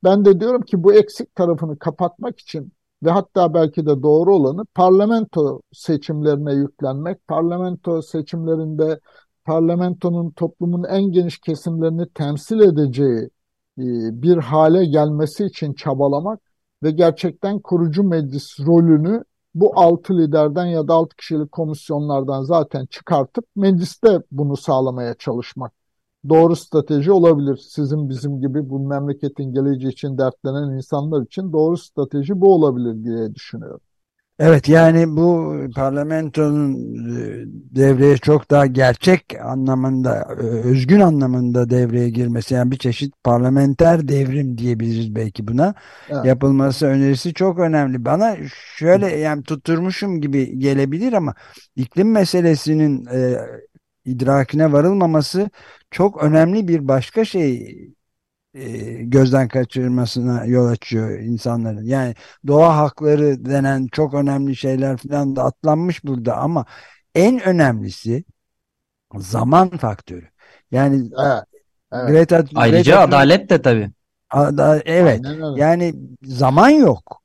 Ben 0.04 0.26
de 0.26 0.40
diyorum 0.40 0.62
ki 0.62 0.84
bu 0.84 0.94
eksik 0.94 1.36
tarafını 1.36 1.80
kapatmak 1.80 2.40
için 2.40 2.74
ve 3.04 3.12
hatta 3.12 3.54
belki 3.54 3.86
de 3.86 4.04
doğru 4.04 4.36
olanı 4.36 4.66
parlamento 4.66 5.62
seçimlerine 5.74 6.54
yüklenmek, 6.54 7.28
parlamento 7.28 8.02
seçimlerinde 8.02 9.00
parlamentonun 9.46 10.32
toplumun 10.32 10.84
en 10.84 11.12
geniş 11.12 11.40
kesimlerini 11.40 12.10
temsil 12.14 12.60
edeceği 12.60 13.30
e, 13.78 13.84
bir 14.24 14.38
hale 14.38 14.86
gelmesi 14.86 15.46
için 15.46 15.74
çabalamak 15.74 16.40
ve 16.84 16.92
gerçekten 16.92 17.60
kurucu 17.60 18.04
meclis 18.04 18.60
rolünü 18.60 19.24
bu 19.56 19.80
altı 19.80 20.18
liderden 20.18 20.66
ya 20.66 20.88
da 20.88 20.94
altı 20.94 21.16
kişilik 21.16 21.52
komisyonlardan 21.52 22.44
zaten 22.44 22.86
çıkartıp 22.86 23.46
mecliste 23.56 24.20
bunu 24.32 24.58
sağlamaya 24.58 25.14
çalışmak 25.14 25.79
doğru 26.30 26.56
strateji 26.56 27.12
olabilir. 27.12 27.58
Sizin 27.58 28.10
bizim 28.10 28.42
gibi 28.42 28.70
bu 28.70 28.80
memleketin 28.88 29.54
geleceği 29.54 29.92
için 29.92 30.18
dertlenen 30.18 30.78
insanlar 30.78 31.22
için 31.22 31.54
doğru 31.54 31.78
strateji 31.78 32.42
bu 32.42 32.54
olabilir 32.54 33.04
diye 33.04 33.36
düşünüyorum. 33.36 33.82
Evet 34.40 34.70
yani 34.70 35.18
bu 35.18 35.56
parlamentonun 35.76 36.74
e, 36.76 37.44
devreye 37.76 38.18
çok 38.18 38.52
daha 38.52 38.66
gerçek 38.66 39.24
anlamında, 39.44 40.28
e, 40.42 40.44
özgün 40.44 41.00
anlamında 41.00 41.70
devreye 41.70 42.10
girmesi 42.10 42.54
yani 42.54 42.72
bir 42.72 42.78
çeşit 42.78 43.14
parlamenter 43.24 44.08
devrim 44.08 44.58
diyebiliriz 44.58 45.16
belki 45.16 45.48
buna 45.48 45.74
evet. 46.10 46.26
yapılması 46.26 46.86
önerisi 46.86 47.34
çok 47.34 47.60
önemli. 47.60 48.06
Bana 48.06 48.38
şöyle 48.76 49.08
yani 49.08 49.44
tutturmuşum 49.44 50.22
gibi 50.22 50.60
gelebilir 50.60 51.14
ama 51.14 51.34
iklim 51.76 52.12
meselesinin 52.12 53.06
e, 53.06 53.38
idrakine 54.06 54.72
varılmaması 54.72 55.50
çok 55.92 56.24
önemli 56.24 56.68
bir 56.68 56.88
başka 56.88 57.26
şey 57.26 57.76
e, 58.54 58.68
gözden 59.04 59.48
kaçırmasına 59.48 60.46
yol 60.46 60.68
açıyor 60.68 61.20
insanların. 61.20 61.84
Yani 61.84 62.16
doğa 62.48 62.78
hakları 62.78 63.46
denen 63.46 63.88
çok 63.92 64.14
önemli 64.14 64.56
şeyler 64.56 64.98
falan 64.98 65.36
da 65.36 65.44
atlanmış 65.44 66.04
burada 66.06 66.38
ama 66.38 66.66
en 67.16 67.44
önemlisi 67.44 68.24
zaman 69.16 69.70
faktörü. 69.70 70.28
Yani 70.72 71.10
Evet. 71.20 71.44
Evet. 71.92 72.10
Greta, 72.10 72.46
Ayrıca 72.56 72.84
Greta 72.84 73.00
adalet 73.00 73.50
de 73.50 73.62
tabii. 73.62 73.92
Ada- 74.30 74.82
evet. 74.86 75.22
Yani 75.56 75.96
zaman 76.24 76.70
yok. 76.70 77.19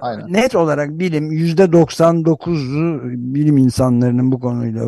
Aynen. 0.00 0.32
Net 0.32 0.54
olarak 0.54 0.90
bilim 0.90 1.32
yüzde 1.32 1.72
99'u 1.72 3.00
bilim 3.34 3.56
insanlarının 3.56 4.32
bu 4.32 4.40
konuyla 4.40 4.84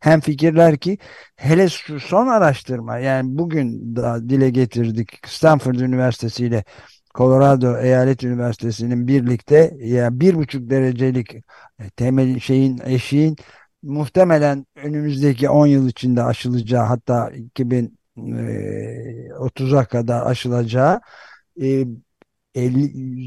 hem 0.00 0.20
fikirler 0.20 0.76
ki 0.76 0.98
hele 1.36 1.68
son 2.00 2.26
araştırma 2.26 2.98
yani 2.98 3.38
bugün 3.38 3.96
da 3.96 4.28
dile 4.28 4.50
getirdik 4.50 5.26
Stanford 5.26 5.74
Üniversitesi 5.74 6.46
ile 6.46 6.64
Colorado 7.14 7.78
Eyalet 7.78 8.24
Üniversitesi'nin 8.24 9.08
birlikte 9.08 9.74
ya 9.80 10.20
bir 10.20 10.34
buçuk 10.34 10.70
derecelik 10.70 11.34
e, 11.78 11.90
temel 11.96 12.38
şeyin 12.38 12.80
eşiğin 12.84 13.36
muhtemelen 13.82 14.66
önümüzdeki 14.76 15.50
10 15.50 15.66
yıl 15.66 15.88
içinde 15.88 16.22
aşılacağı 16.22 16.84
hatta 16.84 17.30
2030'a 17.30 19.84
kadar 19.84 20.26
aşılacağı 20.26 21.00
e, 21.62 21.84
50, 22.54 22.84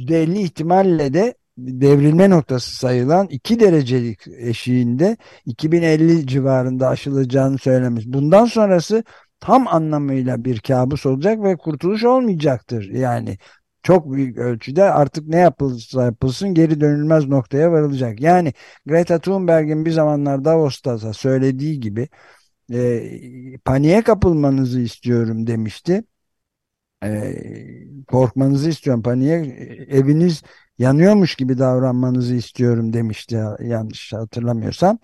%50 0.07 0.39
ihtimalle 0.39 1.13
de 1.13 1.35
devrilme 1.57 2.29
noktası 2.29 2.75
sayılan 2.75 3.27
2 3.27 3.59
derecelik 3.59 4.27
eşiğinde 4.27 5.17
2050 5.45 6.27
civarında 6.27 6.87
aşılacağını 6.87 7.57
söylemiş. 7.57 8.05
Bundan 8.07 8.45
sonrası 8.45 9.03
tam 9.39 9.67
anlamıyla 9.67 10.45
bir 10.45 10.59
kabus 10.59 11.05
olacak 11.05 11.43
ve 11.43 11.57
kurtuluş 11.57 12.03
olmayacaktır. 12.03 12.89
Yani 12.89 13.37
çok 13.83 14.11
büyük 14.13 14.37
ölçüde 14.37 14.83
artık 14.83 15.27
ne 15.27 15.37
yapılsa 15.37 16.03
yapılsın 16.05 16.53
geri 16.53 16.81
dönülmez 16.81 17.27
noktaya 17.27 17.71
varılacak. 17.71 18.21
Yani 18.21 18.53
Greta 18.85 19.19
Thunberg'in 19.19 19.85
bir 19.85 19.91
zamanlar 19.91 20.45
Davos'ta 20.45 21.13
söylediği 21.13 21.79
gibi 21.79 22.09
e, 22.73 23.01
paniğe 23.65 24.01
kapılmanızı 24.01 24.79
istiyorum 24.81 25.47
demişti. 25.47 26.03
E, 27.05 28.03
korkmanızı 28.07 28.69
istiyorum 28.69 29.03
paniğe 29.03 29.35
eviniz 29.89 30.43
yanıyormuş 30.77 31.35
gibi 31.35 31.57
davranmanızı 31.57 32.35
istiyorum 32.35 32.93
demişti 32.93 33.39
yanlış 33.59 34.13
hatırlamıyorsam. 34.13 34.99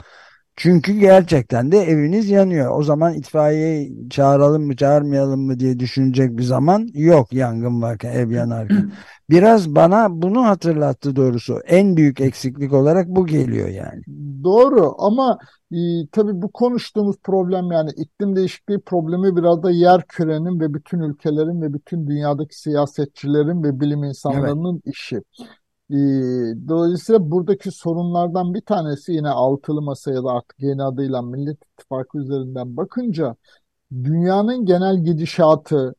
Çünkü 0.61 0.93
gerçekten 0.93 1.71
de 1.71 1.77
eviniz 1.77 2.29
yanıyor. 2.29 2.79
O 2.79 2.83
zaman 2.83 3.13
itfaiyeyi 3.13 4.09
çağıralım 4.09 4.63
mı 4.63 4.75
çağırmayalım 4.75 5.41
mı 5.41 5.59
diye 5.59 5.79
düşünecek 5.79 6.37
bir 6.37 6.43
zaman 6.43 6.87
yok 6.93 7.33
yangın 7.33 7.81
varken 7.81 8.11
ev 8.11 8.31
yanarken. 8.31 8.91
Biraz 9.29 9.75
bana 9.75 10.21
bunu 10.21 10.45
hatırlattı 10.45 11.15
doğrusu. 11.15 11.59
En 11.67 11.97
büyük 11.97 12.21
eksiklik 12.21 12.73
olarak 12.73 13.07
bu 13.07 13.27
geliyor 13.27 13.67
yani. 13.67 14.01
Doğru 14.43 14.95
ama 14.97 15.37
e, 15.71 15.77
tabii 16.11 16.41
bu 16.41 16.51
konuştuğumuz 16.51 17.15
problem 17.23 17.71
yani 17.71 17.89
iklim 17.97 18.35
değişikliği 18.35 18.79
problemi 18.79 19.35
biraz 19.35 19.63
da 19.63 19.71
yer 19.71 20.01
kürenin 20.07 20.59
ve 20.59 20.73
bütün 20.73 20.99
ülkelerin 20.99 21.61
ve 21.61 21.73
bütün 21.73 22.07
dünyadaki 22.07 22.59
siyasetçilerin 22.59 23.63
ve 23.63 23.79
bilim 23.79 24.03
insanlarının 24.03 24.81
işi. 24.85 25.21
E, 25.91 25.95
dolayısıyla 26.67 27.31
buradaki 27.31 27.71
sorunlardan 27.71 28.53
bir 28.53 28.61
tanesi 28.61 29.11
yine 29.13 29.29
altılı 29.29 29.81
masa 29.81 30.11
ya 30.11 30.23
da 30.23 30.29
artık 30.31 30.55
yeni 30.59 30.83
adıyla 30.83 31.21
Millet 31.21 31.57
İttifakı 31.65 32.17
üzerinden 32.19 32.77
bakınca 32.77 33.35
dünyanın 34.03 34.65
genel 34.65 35.03
gidişatı, 35.03 35.95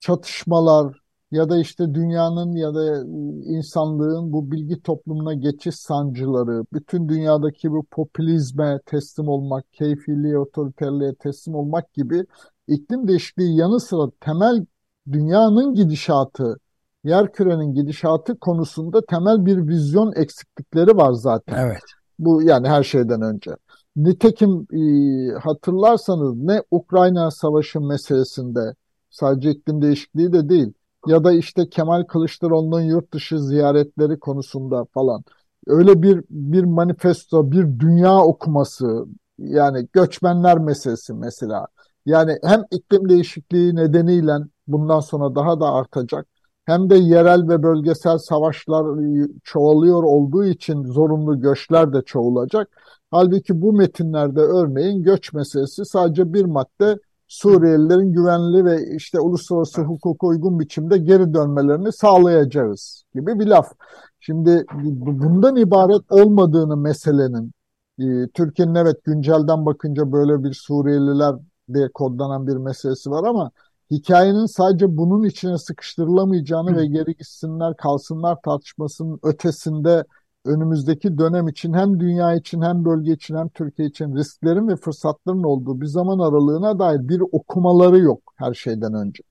çatışmalar 0.00 1.02
ya 1.30 1.50
da 1.50 1.58
işte 1.58 1.94
dünyanın 1.94 2.56
ya 2.56 2.74
da 2.74 3.04
insanlığın 3.56 4.32
bu 4.32 4.50
bilgi 4.52 4.82
toplumuna 4.82 5.34
geçiş 5.34 5.74
sancıları, 5.76 6.64
bütün 6.72 7.08
dünyadaki 7.08 7.72
bu 7.72 7.84
popülizme 7.90 8.80
teslim 8.86 9.28
olmak, 9.28 9.72
keyfiliğe, 9.72 10.38
otoriterliğe 10.38 11.14
teslim 11.14 11.54
olmak 11.54 11.94
gibi 11.94 12.26
iklim 12.68 13.08
değişikliği 13.08 13.56
yanı 13.56 13.80
sıra 13.80 14.10
temel 14.20 14.66
dünyanın 15.12 15.74
gidişatı, 15.74 16.58
yer 17.06 17.32
kürenin 17.32 17.74
gidişatı 17.74 18.38
konusunda 18.38 19.06
temel 19.06 19.46
bir 19.46 19.68
vizyon 19.68 20.12
eksiklikleri 20.16 20.96
var 20.96 21.12
zaten. 21.12 21.64
Evet. 21.66 21.82
Bu 22.18 22.42
yani 22.42 22.68
her 22.68 22.82
şeyden 22.82 23.22
önce. 23.22 23.50
Nitekim 23.96 24.66
e, 24.72 24.80
hatırlarsanız 25.38 26.36
ne 26.36 26.62
Ukrayna 26.70 27.30
Savaşı 27.30 27.80
meselesinde 27.80 28.74
sadece 29.10 29.50
iklim 29.50 29.82
değişikliği 29.82 30.32
de 30.32 30.48
değil 30.48 30.72
ya 31.06 31.24
da 31.24 31.32
işte 31.32 31.68
Kemal 31.68 32.04
Kılıçdaroğlu'nun 32.04 32.80
yurt 32.80 33.12
dışı 33.12 33.40
ziyaretleri 33.40 34.18
konusunda 34.18 34.84
falan 34.94 35.24
öyle 35.66 36.02
bir 36.02 36.24
bir 36.30 36.64
manifesto, 36.64 37.50
bir 37.50 37.80
dünya 37.80 38.18
okuması 38.18 39.06
yani 39.38 39.88
göçmenler 39.92 40.58
meselesi 40.58 41.14
mesela. 41.14 41.66
Yani 42.06 42.38
hem 42.42 42.62
iklim 42.70 43.08
değişikliği 43.08 43.76
nedeniyle 43.76 44.32
bundan 44.66 45.00
sonra 45.00 45.34
daha 45.34 45.60
da 45.60 45.72
artacak 45.72 46.26
hem 46.66 46.90
de 46.90 46.96
yerel 46.96 47.48
ve 47.48 47.62
bölgesel 47.62 48.18
savaşlar 48.18 48.86
çoğalıyor 49.44 50.02
olduğu 50.02 50.44
için 50.44 50.84
zorunlu 50.84 51.40
göçler 51.40 51.92
de 51.92 52.02
çoğalacak. 52.02 52.68
Halbuki 53.10 53.62
bu 53.62 53.72
metinlerde 53.72 54.40
örneğin 54.40 55.02
göç 55.02 55.32
meselesi 55.32 55.84
sadece 55.84 56.32
bir 56.32 56.44
madde 56.44 56.98
Suriyelilerin 57.28 58.12
güvenli 58.12 58.64
ve 58.64 58.96
işte 58.96 59.20
uluslararası 59.20 59.82
hukuka 59.82 60.26
uygun 60.26 60.60
biçimde 60.60 60.98
geri 60.98 61.34
dönmelerini 61.34 61.92
sağlayacağız 61.92 63.04
gibi 63.14 63.38
bir 63.38 63.46
laf. 63.46 63.72
Şimdi 64.20 64.64
bundan 65.06 65.56
ibaret 65.56 66.02
olmadığını 66.10 66.76
meselenin 66.76 67.52
e, 67.98 68.28
Türkiye'nin 68.34 68.74
evet 68.74 69.04
güncelden 69.04 69.66
bakınca 69.66 70.12
böyle 70.12 70.44
bir 70.44 70.52
Suriyeliler 70.52 71.34
diye 71.74 71.88
kodlanan 71.94 72.46
bir 72.46 72.56
meselesi 72.56 73.10
var 73.10 73.28
ama 73.28 73.50
hikayenin 73.90 74.46
sadece 74.46 74.96
bunun 74.96 75.24
içine 75.24 75.58
sıkıştırılamayacağını 75.58 76.76
ve 76.76 76.86
geri 76.86 77.16
gitsinler 77.16 77.76
kalsınlar 77.76 78.38
tartışmasının 78.44 79.20
ötesinde 79.22 80.04
önümüzdeki 80.44 81.18
dönem 81.18 81.48
için 81.48 81.72
hem 81.72 82.00
dünya 82.00 82.34
için 82.34 82.62
hem 82.62 82.84
bölge 82.84 83.12
için 83.12 83.36
hem 83.36 83.48
Türkiye 83.48 83.88
için 83.88 84.16
risklerin 84.16 84.68
ve 84.68 84.76
fırsatların 84.76 85.42
olduğu 85.42 85.80
bir 85.80 85.86
zaman 85.86 86.18
aralığına 86.18 86.78
dair 86.78 87.08
bir 87.08 87.22
okumaları 87.32 87.98
yok 87.98 88.32
her 88.36 88.54
şeyden 88.54 88.94
önce. 88.94 89.22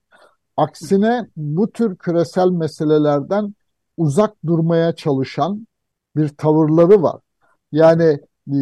Aksine 0.56 1.28
bu 1.36 1.72
tür 1.72 1.96
küresel 1.96 2.48
meselelerden 2.48 3.54
uzak 3.96 4.34
durmaya 4.46 4.94
çalışan 4.94 5.66
bir 6.16 6.28
tavırları 6.28 7.02
var. 7.02 7.20
Yani 7.72 8.20
e, 8.48 8.56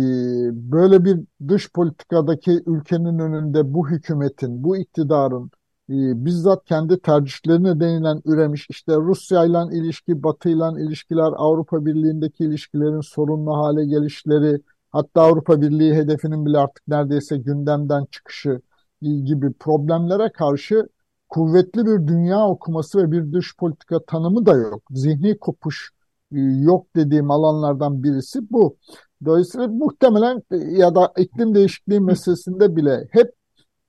böyle 0.72 1.04
bir 1.04 1.20
dış 1.48 1.72
politikadaki 1.72 2.62
ülkenin 2.66 3.18
önünde 3.18 3.74
bu 3.74 3.88
hükümetin, 3.88 4.64
bu 4.64 4.76
iktidarın 4.76 5.50
e, 5.90 6.24
bizzat 6.24 6.64
kendi 6.64 7.00
tercihleri 7.00 7.62
nedeniyle 7.62 8.20
üremiş 8.24 8.66
işte 8.70 8.96
Rusya 8.96 9.44
ile 9.44 9.78
ilişki, 9.78 10.22
Batı 10.22 10.48
ile 10.48 10.82
ilişkiler, 10.86 11.32
Avrupa 11.36 11.86
Birliği'ndeki 11.86 12.44
ilişkilerin 12.44 13.00
sorunlu 13.00 13.56
hale 13.56 13.86
gelişleri, 13.86 14.60
hatta 14.90 15.22
Avrupa 15.22 15.60
Birliği 15.60 15.94
hedefinin 15.94 16.46
bile 16.46 16.58
artık 16.58 16.88
neredeyse 16.88 17.38
gündemden 17.38 18.04
çıkışı 18.10 18.60
gibi 19.02 19.52
problemlere 19.52 20.32
karşı 20.32 20.88
kuvvetli 21.28 21.86
bir 21.86 22.06
dünya 22.08 22.46
okuması 22.48 22.98
ve 22.98 23.12
bir 23.12 23.32
dış 23.32 23.56
politika 23.56 24.04
tanımı 24.04 24.46
da 24.46 24.52
yok. 24.56 24.82
Zihni 24.90 25.38
kopuş 25.38 25.90
e, 26.32 26.40
yok 26.40 26.86
dediğim 26.96 27.30
alanlardan 27.30 28.02
birisi 28.02 28.50
bu. 28.50 28.76
Dolayısıyla 29.24 29.68
muhtemelen 29.68 30.42
e, 30.50 30.56
ya 30.56 30.94
da 30.94 31.12
iklim 31.18 31.54
değişikliği 31.54 32.00
meselesinde 32.00 32.76
bile 32.76 33.08
hep 33.10 33.32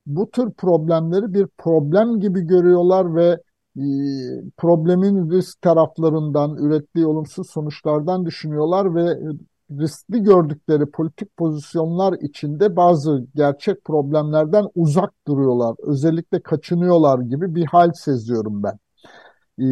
bu 0.06 0.32
tür 0.32 0.52
problemleri 0.52 1.34
bir 1.34 1.48
problem 1.58 2.20
gibi 2.20 2.42
görüyorlar 2.42 3.16
ve 3.16 3.42
e, 3.78 3.84
problemin 4.58 5.32
risk 5.32 5.62
taraflarından, 5.62 6.58
ürettiği 6.58 7.06
olumsuz 7.06 7.50
sonuçlardan 7.50 8.26
düşünüyorlar 8.26 8.96
ve 8.96 9.20
riskli 9.72 10.24
gördükleri 10.24 10.86
politik 10.86 11.38
pozisyonlar 11.38 12.14
içinde 12.22 12.76
bazı 12.76 13.28
gerçek 13.36 13.84
problemlerden 13.86 14.66
uzak 14.76 15.14
duruyorlar. 15.28 15.76
Özellikle 15.84 16.42
kaçınıyorlar 16.42 17.20
gibi 17.20 17.56
bir 17.56 17.66
hal 17.66 17.92
seziyorum 17.94 18.64
ben. 18.64 18.80
E, 19.60 19.68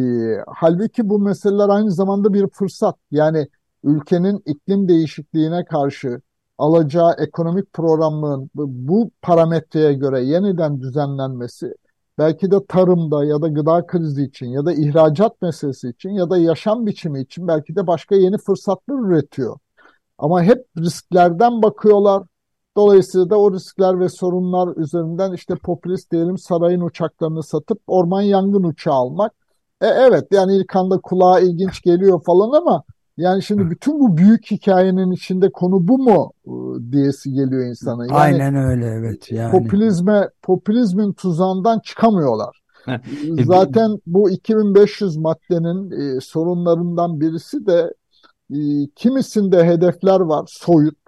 halbuki 0.46 1.08
bu 1.08 1.18
meseleler 1.18 1.68
aynı 1.68 1.92
zamanda 1.92 2.34
bir 2.34 2.48
fırsat. 2.48 2.96
Yani 3.10 3.48
ülkenin 3.84 4.42
iklim 4.46 4.88
değişikliğine 4.88 5.64
karşı 5.64 6.20
alacağı 6.58 7.14
ekonomik 7.18 7.72
programın 7.72 8.50
bu 8.54 9.10
parametreye 9.22 9.92
göre 9.92 10.24
yeniden 10.24 10.80
düzenlenmesi 10.80 11.74
belki 12.18 12.50
de 12.50 12.66
tarımda 12.68 13.24
ya 13.24 13.42
da 13.42 13.48
gıda 13.48 13.86
krizi 13.86 14.24
için 14.24 14.46
ya 14.46 14.66
da 14.66 14.72
ihracat 14.72 15.42
meselesi 15.42 15.88
için 15.88 16.10
ya 16.10 16.30
da 16.30 16.38
yaşam 16.38 16.86
biçimi 16.86 17.20
için 17.20 17.48
belki 17.48 17.76
de 17.76 17.86
başka 17.86 18.14
yeni 18.14 18.38
fırsatlar 18.38 18.94
üretiyor. 19.08 19.58
Ama 20.18 20.42
hep 20.42 20.66
risklerden 20.78 21.62
bakıyorlar. 21.62 22.22
Dolayısıyla 22.76 23.30
da 23.30 23.38
o 23.38 23.52
riskler 23.52 24.00
ve 24.00 24.08
sorunlar 24.08 24.76
üzerinden 24.76 25.32
işte 25.32 25.54
popülist 25.54 26.12
diyelim 26.12 26.38
sarayın 26.38 26.80
uçaklarını 26.80 27.42
satıp 27.42 27.80
orman 27.86 28.22
yangın 28.22 28.62
uçağı 28.62 28.94
almak. 28.94 29.32
E, 29.80 29.86
evet 29.86 30.24
yani 30.30 30.56
ilk 30.56 30.76
anda 30.76 30.98
kulağa 30.98 31.40
ilginç 31.40 31.82
geliyor 31.82 32.24
falan 32.24 32.52
ama 32.52 32.84
yani 33.16 33.42
şimdi 33.42 33.70
bütün 33.70 34.00
bu 34.00 34.16
büyük 34.16 34.50
hikayenin 34.50 35.10
içinde 35.10 35.52
konu 35.52 35.88
bu 35.88 35.98
mu 35.98 36.32
e, 36.46 36.52
diyesi 36.92 37.32
geliyor 37.32 37.66
insana. 37.66 38.06
Yani 38.06 38.14
Aynen 38.14 38.54
öyle 38.54 38.86
evet 38.86 39.32
yani. 39.32 39.50
popülizme 39.50 40.28
popülizmin 40.42 41.12
tuzağından 41.12 41.78
çıkamıyorlar. 41.78 42.60
E, 43.38 43.44
Zaten 43.44 43.98
bu 44.06 44.30
2500 44.30 45.16
maddenin 45.16 45.90
e, 45.90 46.20
sorunlarından 46.20 47.20
birisi 47.20 47.66
de 47.66 47.94
e, 48.50 48.56
kimisinde 48.96 49.64
hedefler 49.64 50.20
var, 50.20 50.44
soyut, 50.48 50.98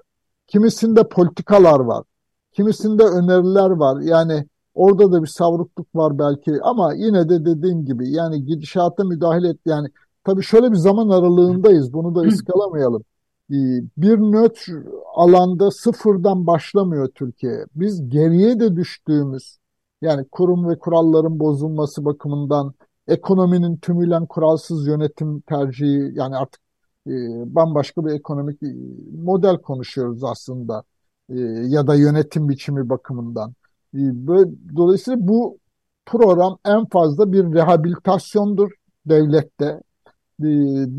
kimisinde 0.47 1.09
politikalar 1.09 1.81
var, 1.81 2.05
kimisinde 2.53 3.05
öneriler 3.05 3.71
var. 3.71 4.01
Yani 4.01 4.47
orada 4.75 5.13
da 5.13 5.23
bir 5.23 5.29
savrukluk 5.29 5.95
var 5.95 6.19
belki 6.19 6.63
ama 6.63 6.95
yine 6.95 7.29
de 7.29 7.45
dediğim 7.45 7.85
gibi 7.85 8.11
yani 8.11 8.45
gidişata 8.45 9.05
müdahale 9.05 9.49
et 9.49 9.61
yani 9.67 9.89
tabii 10.27 10.43
şöyle 10.43 10.73
bir 10.73 10.77
zaman 10.77 11.09
aralığındayız. 11.09 11.93
Bunu 11.93 12.15
da 12.15 12.21
ıskalamayalım. 12.21 13.03
E, 13.51 13.57
bir 13.97 14.19
nötr 14.19 14.71
alanda 15.15 15.71
sıfırdan 15.71 16.47
başlamıyor 16.47 17.09
Türkiye. 17.15 17.67
Biz 17.75 18.09
geriye 18.09 18.61
de 18.61 18.77
düştüğümüz 18.77 19.59
yani 20.03 20.27
kurum 20.33 20.69
ve 20.69 20.79
kuralların 20.79 21.39
bozulması 21.41 22.05
bakımından 22.05 22.75
ekonominin 23.09 23.77
tümüyle 23.77 24.19
kuralsız 24.29 24.87
yönetim 24.87 25.41
tercihi 25.41 26.13
yani 26.15 26.37
artık 26.37 26.61
e, 27.07 27.13
bambaşka 27.55 28.05
bir 28.07 28.13
ekonomik 28.13 28.63
e, 28.63 28.67
model 29.25 29.59
konuşuyoruz 29.59 30.25
aslında 30.25 30.85
E, 31.31 31.39
ya 31.75 31.87
da 31.87 31.95
yönetim 31.95 32.49
biçimi 32.49 32.89
bakımından. 32.89 33.51
E, 33.95 33.99
böyle, 34.27 34.51
dolayısıyla 34.77 35.29
bu 35.29 35.59
program 36.07 36.59
en 36.65 36.87
fazla 36.87 37.33
bir 37.33 37.45
rehabilitasyondur 37.55 38.71
devlette. 39.07 39.83
E, 40.41 40.45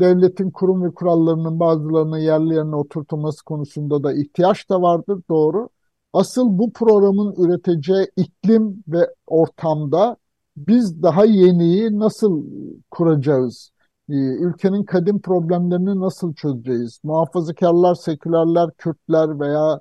devletin 0.00 0.50
kurum 0.50 0.82
ve 0.84 0.94
kurallarının 0.94 1.60
bazılarını 1.60 2.20
yerli 2.20 2.54
yerine 2.54 2.76
oturtulması 2.76 3.44
konusunda 3.44 4.02
da 4.02 4.12
ihtiyaç 4.12 4.70
da 4.70 4.82
vardır, 4.82 5.22
doğru. 5.30 5.68
Asıl 6.12 6.58
bu 6.58 6.72
programın 6.72 7.34
üreteceği 7.44 8.06
iklim 8.16 8.84
ve 8.88 9.14
ortamda 9.26 10.16
biz 10.56 11.02
daha 11.02 11.24
yeniyi 11.24 11.98
nasıl 11.98 12.44
kuracağız? 12.90 13.70
Ee, 14.10 14.14
Ülkenin 14.14 14.84
kadim 14.84 15.20
problemlerini 15.20 16.00
nasıl 16.00 16.34
çözeceğiz? 16.34 17.00
Muhafazakarlar, 17.04 17.94
sekülerler, 17.94 18.70
Kürtler 18.78 19.40
veya 19.40 19.80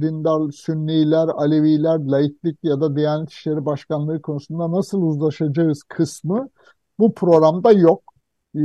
dindar 0.00 0.50
Sünniler, 0.52 1.28
Aleviler, 1.28 2.00
laiklik 2.06 2.58
ya 2.62 2.80
da 2.80 2.96
Diyanet 2.96 3.30
İşleri 3.30 3.66
Başkanlığı 3.66 4.22
konusunda 4.22 4.72
nasıl 4.72 5.02
uzlaşacağız 5.02 5.82
kısmı 5.88 6.48
bu 6.98 7.14
programda 7.14 7.72
yok. 7.72 8.11
Ee, 8.54 8.58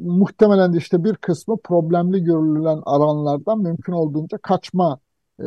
muhtemelen 0.00 0.72
de 0.72 0.78
işte 0.78 1.04
bir 1.04 1.14
kısmı 1.14 1.56
problemli 1.64 2.24
görülen 2.24 2.80
alanlardan 2.86 3.58
mümkün 3.60 3.92
olduğunca 3.92 4.38
kaçma 4.38 4.98
e, 5.40 5.44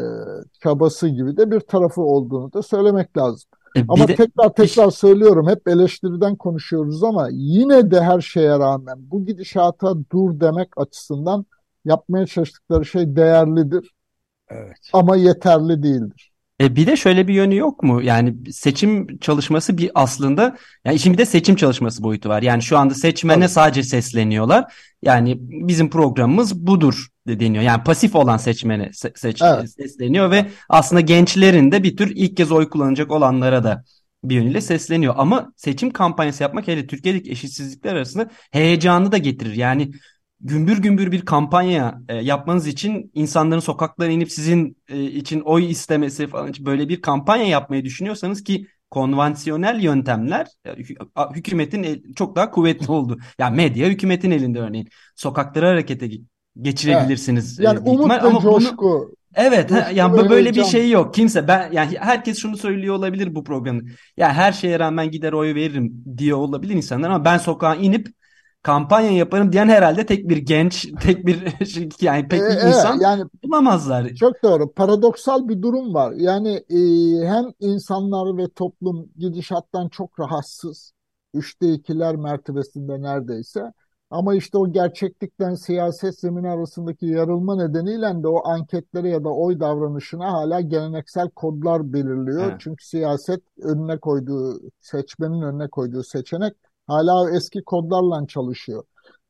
çabası 0.63 1.07
gibi 1.07 1.38
de 1.38 1.51
bir 1.51 1.59
tarafı 1.59 2.01
olduğunu 2.01 2.53
da 2.53 2.61
söylemek 2.61 3.17
lazım. 3.17 3.49
E, 3.75 3.85
Ama 3.88 4.07
de 4.07 4.15
tekrar 4.15 4.53
tekrar 4.53 4.89
söylüyorum 4.91 5.47
hep 5.49 5.67
eleştiriden 5.67 6.35
konuşuyoruz 6.35 7.03
ama 7.03 7.27
yine 7.31 7.91
de 7.91 8.01
her 8.01 8.21
şeye 8.21 8.59
rağmen 8.59 9.11
bu 9.11 9.25
gidişata 9.25 9.95
dur 10.11 10.39
demek 10.39 10.77
açısından 10.77 11.45
yapmaya 11.85 12.25
çalıştıkları 12.25 12.85
şey 12.85 13.15
değerlidir 13.15 13.91
Evet. 14.47 14.89
ama 14.93 15.15
yeterli 15.15 15.83
değildir. 15.83 16.31
E 16.61 16.75
bir 16.75 16.87
de 16.87 16.95
şöyle 16.95 17.27
bir 17.27 17.33
yönü 17.33 17.55
yok 17.55 17.83
mu? 17.83 18.01
Yani 18.01 18.35
seçim 18.51 19.17
çalışması 19.17 19.77
bir 19.77 19.91
aslında 19.95 20.57
yani 20.85 20.95
işin 20.95 21.13
bir 21.13 21.17
de 21.17 21.25
seçim 21.25 21.55
çalışması 21.55 22.03
boyutu 22.03 22.29
var. 22.29 22.41
Yani 22.41 22.61
şu 22.61 22.77
anda 22.77 22.93
seçmene 22.93 23.39
Tabii. 23.39 23.49
sadece 23.51 23.83
sesleniyorlar. 23.83 24.73
Yani 25.01 25.37
bizim 25.39 25.89
programımız 25.89 26.67
budur 26.67 27.07
de 27.27 27.39
deniyor. 27.39 27.63
Yani 27.63 27.83
pasif 27.83 28.15
olan 28.15 28.37
seçmene 28.37 28.83
se- 28.83 29.19
seç, 29.19 29.41
Evet. 29.41 29.71
sesleniyor 29.71 30.31
ve 30.31 30.45
aslında 30.69 31.01
gençlerin 31.01 31.71
de 31.71 31.83
bir 31.83 31.97
tür 31.97 32.11
ilk 32.15 32.37
kez 32.37 32.51
oy 32.51 32.69
kullanacak 32.69 33.11
olanlara 33.11 33.63
da 33.63 33.83
bir 34.23 34.35
yönüyle 34.35 34.61
sesleniyor. 34.61 35.13
Ama 35.17 35.53
seçim 35.55 35.89
kampanyası 35.91 36.43
yapmak 36.43 36.67
hele 36.67 36.87
Türkiye'deki 36.87 37.31
eşitsizlikler 37.31 37.95
arasında 37.95 38.29
heyecanı 38.51 39.11
da 39.11 39.17
getirir. 39.17 39.55
Yani 39.55 39.91
gümbür 40.45 40.77
gümbür 40.77 41.12
bir 41.12 41.21
kampanya 41.25 42.01
e, 42.10 42.15
yapmanız 42.15 42.67
için 42.67 43.12
insanların 43.13 43.60
sokaklara 43.60 44.10
inip 44.12 44.31
sizin 44.31 44.77
e, 44.89 45.03
için 45.03 45.41
oy 45.41 45.71
istemesi 45.71 46.27
falan 46.27 46.53
böyle 46.60 46.89
bir 46.89 47.01
kampanya 47.01 47.45
yapmayı 47.45 47.84
düşünüyorsanız 47.86 48.43
ki 48.43 48.67
konvansiyonel 48.91 49.81
yöntemler 49.84 50.47
e, 50.65 50.71
hükümetin 51.36 51.84
el- 51.84 52.13
çok 52.15 52.36
daha 52.36 52.51
kuvvetli 52.51 52.91
oldu. 52.91 53.17
Yani 53.39 53.55
medya 53.55 53.88
hükümetin 53.89 54.31
elinde 54.31 54.60
örneğin. 54.60 54.89
Sokakları 55.15 55.65
harekete 55.65 56.05
ge- 56.08 56.23
geçirebilirsiniz 56.62 57.60
e, 57.60 57.63
Yani 57.63 57.86
büyük 57.86 58.05
umut 58.05 58.12
ve 58.21 58.21
ama 58.21 58.47
bunu 58.47 58.75
coşku, 58.75 59.15
Evet, 59.36 59.71
ha, 59.71 59.89
coşku 59.91 59.95
yani 59.95 60.29
böyle 60.29 60.55
bir 60.55 60.63
heyecan. 60.63 60.63
şey 60.63 60.89
yok. 60.89 61.13
Kimse 61.13 61.47
ben 61.47 61.71
yani 61.71 61.97
herkes 61.99 62.39
şunu 62.39 62.58
söylüyor 62.58 62.95
olabilir 62.95 63.36
bu 63.36 63.43
programda. 63.43 63.84
Ya 64.17 64.34
her 64.34 64.51
şeye 64.51 64.79
rağmen 64.79 65.12
gider 65.12 65.34
oy 65.34 65.55
veririm 65.55 66.03
diye 66.17 66.36
olabilir 66.36 66.73
insanlar 66.75 67.10
ama 67.10 67.25
ben 67.25 67.38
sokağa 67.38 67.75
inip 67.75 68.08
kampanya 68.65 69.12
yaparım 69.12 69.51
diyen 69.51 69.67
herhalde 69.67 70.06
tek 70.06 70.30
bir 70.30 70.38
genç, 70.38 70.88
tek 71.01 71.25
bir 71.25 71.65
şey- 71.65 71.89
yani 72.01 72.25
E, 72.25 72.28
pek 72.28 72.49
bir 72.51 72.58
evet, 72.58 72.63
insan 72.67 72.99
yani 72.99 73.23
bulamazlar. 73.43 74.15
Çok 74.15 74.43
doğru. 74.43 74.73
Paradoksal 74.73 75.47
bir 75.47 75.62
durum 75.62 75.93
var. 75.93 76.13
Yani 76.17 76.49
e, 76.69 76.80
hem 77.28 77.45
insanlar 77.60 78.38
ve 78.38 78.47
toplum 78.49 79.10
gidişattan 79.17 79.89
çok 79.89 80.19
rahatsız. 80.19 80.91
Üçte 81.34 81.73
ikiler 81.73 82.15
mertebesinde 82.15 83.01
neredeyse. 83.01 83.73
Ama 84.10 84.36
işte 84.36 84.58
o 84.58 84.71
gerçeklikten 84.71 85.56
siyaset 85.56 86.19
zemini 86.19 86.49
arasındaki 86.49 87.06
yarılma 87.06 87.56
nedeniyle 87.56 88.23
de 88.23 88.28
o 88.28 88.47
anketlere 88.47 89.10
ya 89.10 89.23
da 89.23 89.30
oy 89.30 89.60
davranışına 89.60 90.32
hala 90.34 90.62
geleneksel 90.62 91.30
kodlar 91.30 91.93
belirliyor. 91.93 92.43
Evet. 92.43 92.56
Çünkü 92.60 92.86
siyaset 92.86 93.41
önüne 93.63 93.97
koyduğu, 93.99 94.62
seçmenin 94.82 95.41
önüne 95.41 95.67
koyduğu 95.67 96.04
seçenek 96.04 96.54
hala 96.87 97.31
eski 97.31 97.63
kodlarla 97.63 98.27
çalışıyor. 98.27 98.83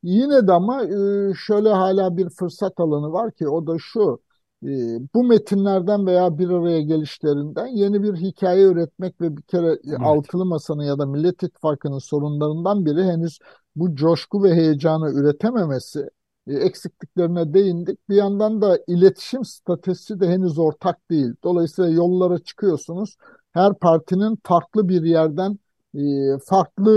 Yine 0.03 0.47
de 0.47 0.51
ama 0.51 0.83
e, 0.83 1.33
şöyle 1.47 1.69
hala 1.69 2.17
bir 2.17 2.29
fırsat 2.29 2.79
alanı 2.79 3.11
var 3.13 3.31
ki 3.31 3.47
o 3.49 3.67
da 3.67 3.75
şu. 3.79 4.19
e, 4.63 4.67
Bu 5.15 5.23
metinlerden 5.23 6.05
veya 6.07 6.37
bir 6.37 6.49
araya 6.49 6.81
gelişlerinden 6.81 7.67
yeni 7.67 8.03
bir 8.03 8.15
hikaye 8.15 8.63
üretmek 8.63 9.21
ve 9.21 9.37
bir 9.37 9.41
kere 9.41 9.79
Evet. 9.87 9.99
Altılı 10.03 10.45
Masa'nın 10.45 10.83
ya 10.83 10.99
da 10.99 11.05
Millet 11.05 11.43
İttifakı'nın 11.43 11.99
sorunlarından 11.99 12.85
biri 12.85 13.03
henüz 13.03 13.39
bu 13.75 13.95
coşku 13.95 14.43
ve 14.43 14.55
heyecanı 14.55 15.09
üretememesi. 15.11 16.09
E, 16.47 16.53
Eksikliklerine 16.53 17.53
değindik. 17.53 18.09
Bir 18.09 18.15
yandan 18.15 18.61
da 18.61 18.79
iletişim 18.87 19.45
stratejisi 19.45 20.19
de 20.19 20.27
henüz 20.27 20.59
ortak 20.59 21.09
değil. 21.11 21.33
Dolayısıyla 21.43 21.91
yollara 21.91 22.39
çıkıyorsunuz. 22.39 23.17
Her 23.53 23.73
partinin 23.73 24.39
farklı 24.43 24.89
bir 24.89 25.03
yerden 25.03 25.59
farklı 26.45 26.91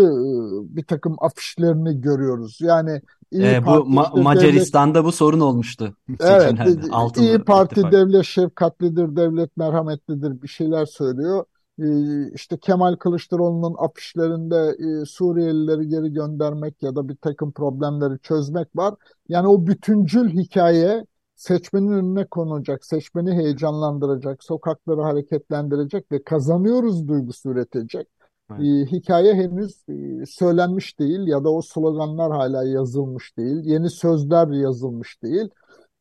e, 0.72 0.76
bir 0.76 0.84
takım 0.84 1.16
afişlerini 1.20 2.00
görüyoruz. 2.00 2.58
Yani 2.60 3.02
İyi 3.30 3.44
Ee, 3.44 3.66
bu 3.66 3.70
Ma- 3.70 4.10
işte 4.10 4.16
devlet 4.16 4.24
Macaristan'da 4.24 5.04
bu 5.04 5.12
sorun 5.12 5.40
olmuştu 5.40 5.94
Evet, 6.20 6.60
e, 6.66 6.90
Altılı 6.92 7.24
İyi 7.24 7.38
Parti 7.38 7.72
İttifak. 7.72 7.92
devlet 7.92 8.24
şefkatlidir, 8.24 9.16
devlet 9.16 9.56
merhametlidir 9.56 10.42
bir 10.42 10.48
şeyler 10.48 10.86
söylüyor. 10.86 11.44
Ee, 11.78 12.32
İşte 12.34 12.58
Kemal 12.58 12.96
Kılıçdaroğlu'nun 12.96 13.74
afişlerinde 13.78 14.76
e, 15.02 15.04
Suriyelileri 15.06 15.88
geri 15.88 16.12
göndermek 16.12 16.82
ya 16.82 16.96
da 16.96 17.08
bir 17.08 17.16
takım 17.16 17.52
problemleri 17.52 18.18
çözmek 18.22 18.76
var. 18.76 18.94
Yani 19.28 19.48
o 19.48 19.66
bütüncül 19.66 20.28
hikaye 20.30 21.06
seçmenin 21.36 21.92
önüne 21.92 22.24
konacak, 22.26 22.84
seçmeni 22.84 23.32
heyecanlandıracak, 23.32 24.44
sokakları 24.44 25.00
hareketlendirecek 25.02 26.12
ve 26.12 26.22
kazanıyoruz 26.22 27.08
duygusu 27.08 27.50
üretecek. 27.50 28.08
Evet. 28.50 28.60
Ee, 28.60 28.86
hikaye 28.86 29.34
henüz 29.34 29.84
e, 30.22 30.26
söylenmiş 30.26 30.98
değil 30.98 31.26
ya 31.26 31.44
da 31.44 31.50
o 31.52 31.62
sloganlar 31.62 32.32
hala 32.32 32.64
yazılmış 32.64 33.36
değil, 33.36 33.56
yeni 33.64 33.90
sözler 33.90 34.48
yazılmış 34.48 35.22
değil. 35.22 35.48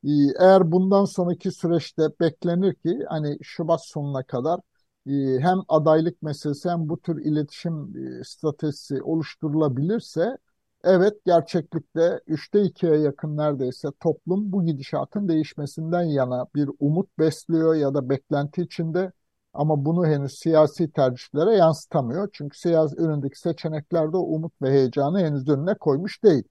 Ee, 0.05 0.09
Eğer 0.39 0.71
bundan 0.71 1.05
sonraki 1.05 1.51
süreçte 1.51 2.03
beklenir 2.19 2.73
ki 2.75 2.99
hani 3.09 3.37
Şubat 3.41 3.85
sonuna 3.85 4.23
kadar 4.23 4.59
e, 5.07 5.11
hem 5.39 5.59
adaylık 5.67 6.21
meselesi 6.21 6.69
hem 6.69 6.89
bu 6.89 7.01
tür 7.01 7.25
iletişim 7.25 7.93
e, 8.19 8.23
stratejisi 8.23 9.01
oluşturulabilirse 9.03 10.37
evet 10.83 11.13
gerçeklikte 11.25 12.19
üçte 12.27 12.63
ikiye 12.63 12.95
yakın 12.97 13.37
neredeyse 13.37 13.87
toplum 13.99 14.51
bu 14.51 14.65
gidişatın 14.65 15.27
değişmesinden 15.27 16.03
yana 16.03 16.47
bir 16.55 16.69
umut 16.79 17.19
besliyor 17.19 17.75
ya 17.75 17.93
da 17.93 18.09
beklenti 18.09 18.61
içinde 18.61 19.11
ama 19.57 19.85
bunu 19.85 20.07
henüz 20.07 20.39
siyasi 20.39 20.91
tercihlere 20.91 21.55
yansıtamıyor. 21.57 22.29
Çünkü 22.33 22.59
siyasi 22.59 22.95
önündeki 22.97 23.39
seçeneklerde 23.39 24.17
o 24.17 24.21
umut 24.21 24.61
ve 24.61 24.71
heyecanı 24.71 25.19
henüz 25.19 25.49
önüne 25.49 25.73
koymuş 25.75 26.23
değil. 26.23 26.43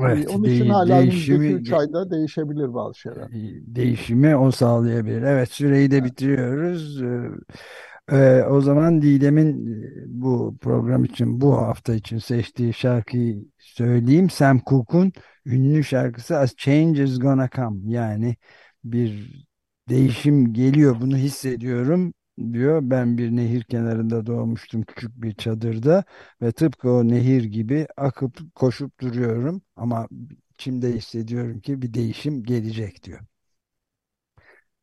Evet, 0.00 0.26
Onun 0.28 0.44
için 0.44 0.68
de 0.68 0.72
hala 0.72 1.02
değişimi 1.08 1.46
3 1.52 1.72
ayda 1.72 2.10
değişebilir 2.10 2.74
bazı 2.74 2.98
şeyler. 2.98 3.28
değişimi 3.66 4.36
o 4.36 4.50
sağlayabilir. 4.50 5.22
Evet, 5.22 5.50
süreyi 5.52 5.90
de 5.90 5.96
Evet. 5.98 6.04
bitiriyoruz. 6.04 7.02
Ee, 7.02 8.16
e, 8.16 8.42
o 8.44 8.60
zaman 8.60 9.02
Didem'in 9.02 9.66
e, 9.84 10.04
bu 10.06 10.56
program 10.60 11.04
için 11.04 11.40
bu 11.40 11.56
hafta 11.58 11.94
için 11.94 12.18
seçtiği 12.18 12.74
şarkıyı 12.74 13.44
söyleyeyim. 13.58 14.30
Sam 14.30 14.60
Cooke'un 14.66 15.12
ünlü 15.46 15.84
şarkısı 15.84 16.36
A 16.38 16.46
Change 16.46 17.04
Is 17.04 17.18
Gonna 17.18 17.48
Come. 17.56 17.92
Yani 17.92 18.36
bir 18.84 19.44
değişim 19.88 20.52
geliyor 20.52 21.00
bunu 21.00 21.16
hissediyorum 21.16 22.14
diyor. 22.52 22.80
Ben 22.82 23.18
bir 23.18 23.30
nehir 23.36 23.64
kenarında 23.64 24.26
doğmuştum 24.26 24.82
küçük 24.82 25.22
bir 25.22 25.34
çadırda 25.34 26.04
ve 26.42 26.52
tıpkı 26.52 26.90
o 26.90 27.08
nehir 27.08 27.44
gibi 27.44 27.86
akıp 27.96 28.54
koşup 28.54 29.00
duruyorum 29.00 29.62
ama 29.76 30.08
içimde 30.54 30.92
hissediyorum 30.96 31.60
ki 31.60 31.82
bir 31.82 31.94
değişim 31.94 32.42
gelecek 32.44 33.04
diyor. 33.04 33.20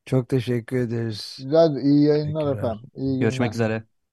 Çok 0.06 0.28
teşekkür 0.28 0.76
ederiz. 0.76 1.46
Güzel, 1.46 1.76
iyi 1.76 2.02
yayınlar 2.04 2.52
Tekrar. 2.52 2.56
efendim. 2.56 2.90
İyi 2.94 3.18
Görüşmek 3.20 3.54
üzere. 3.54 3.84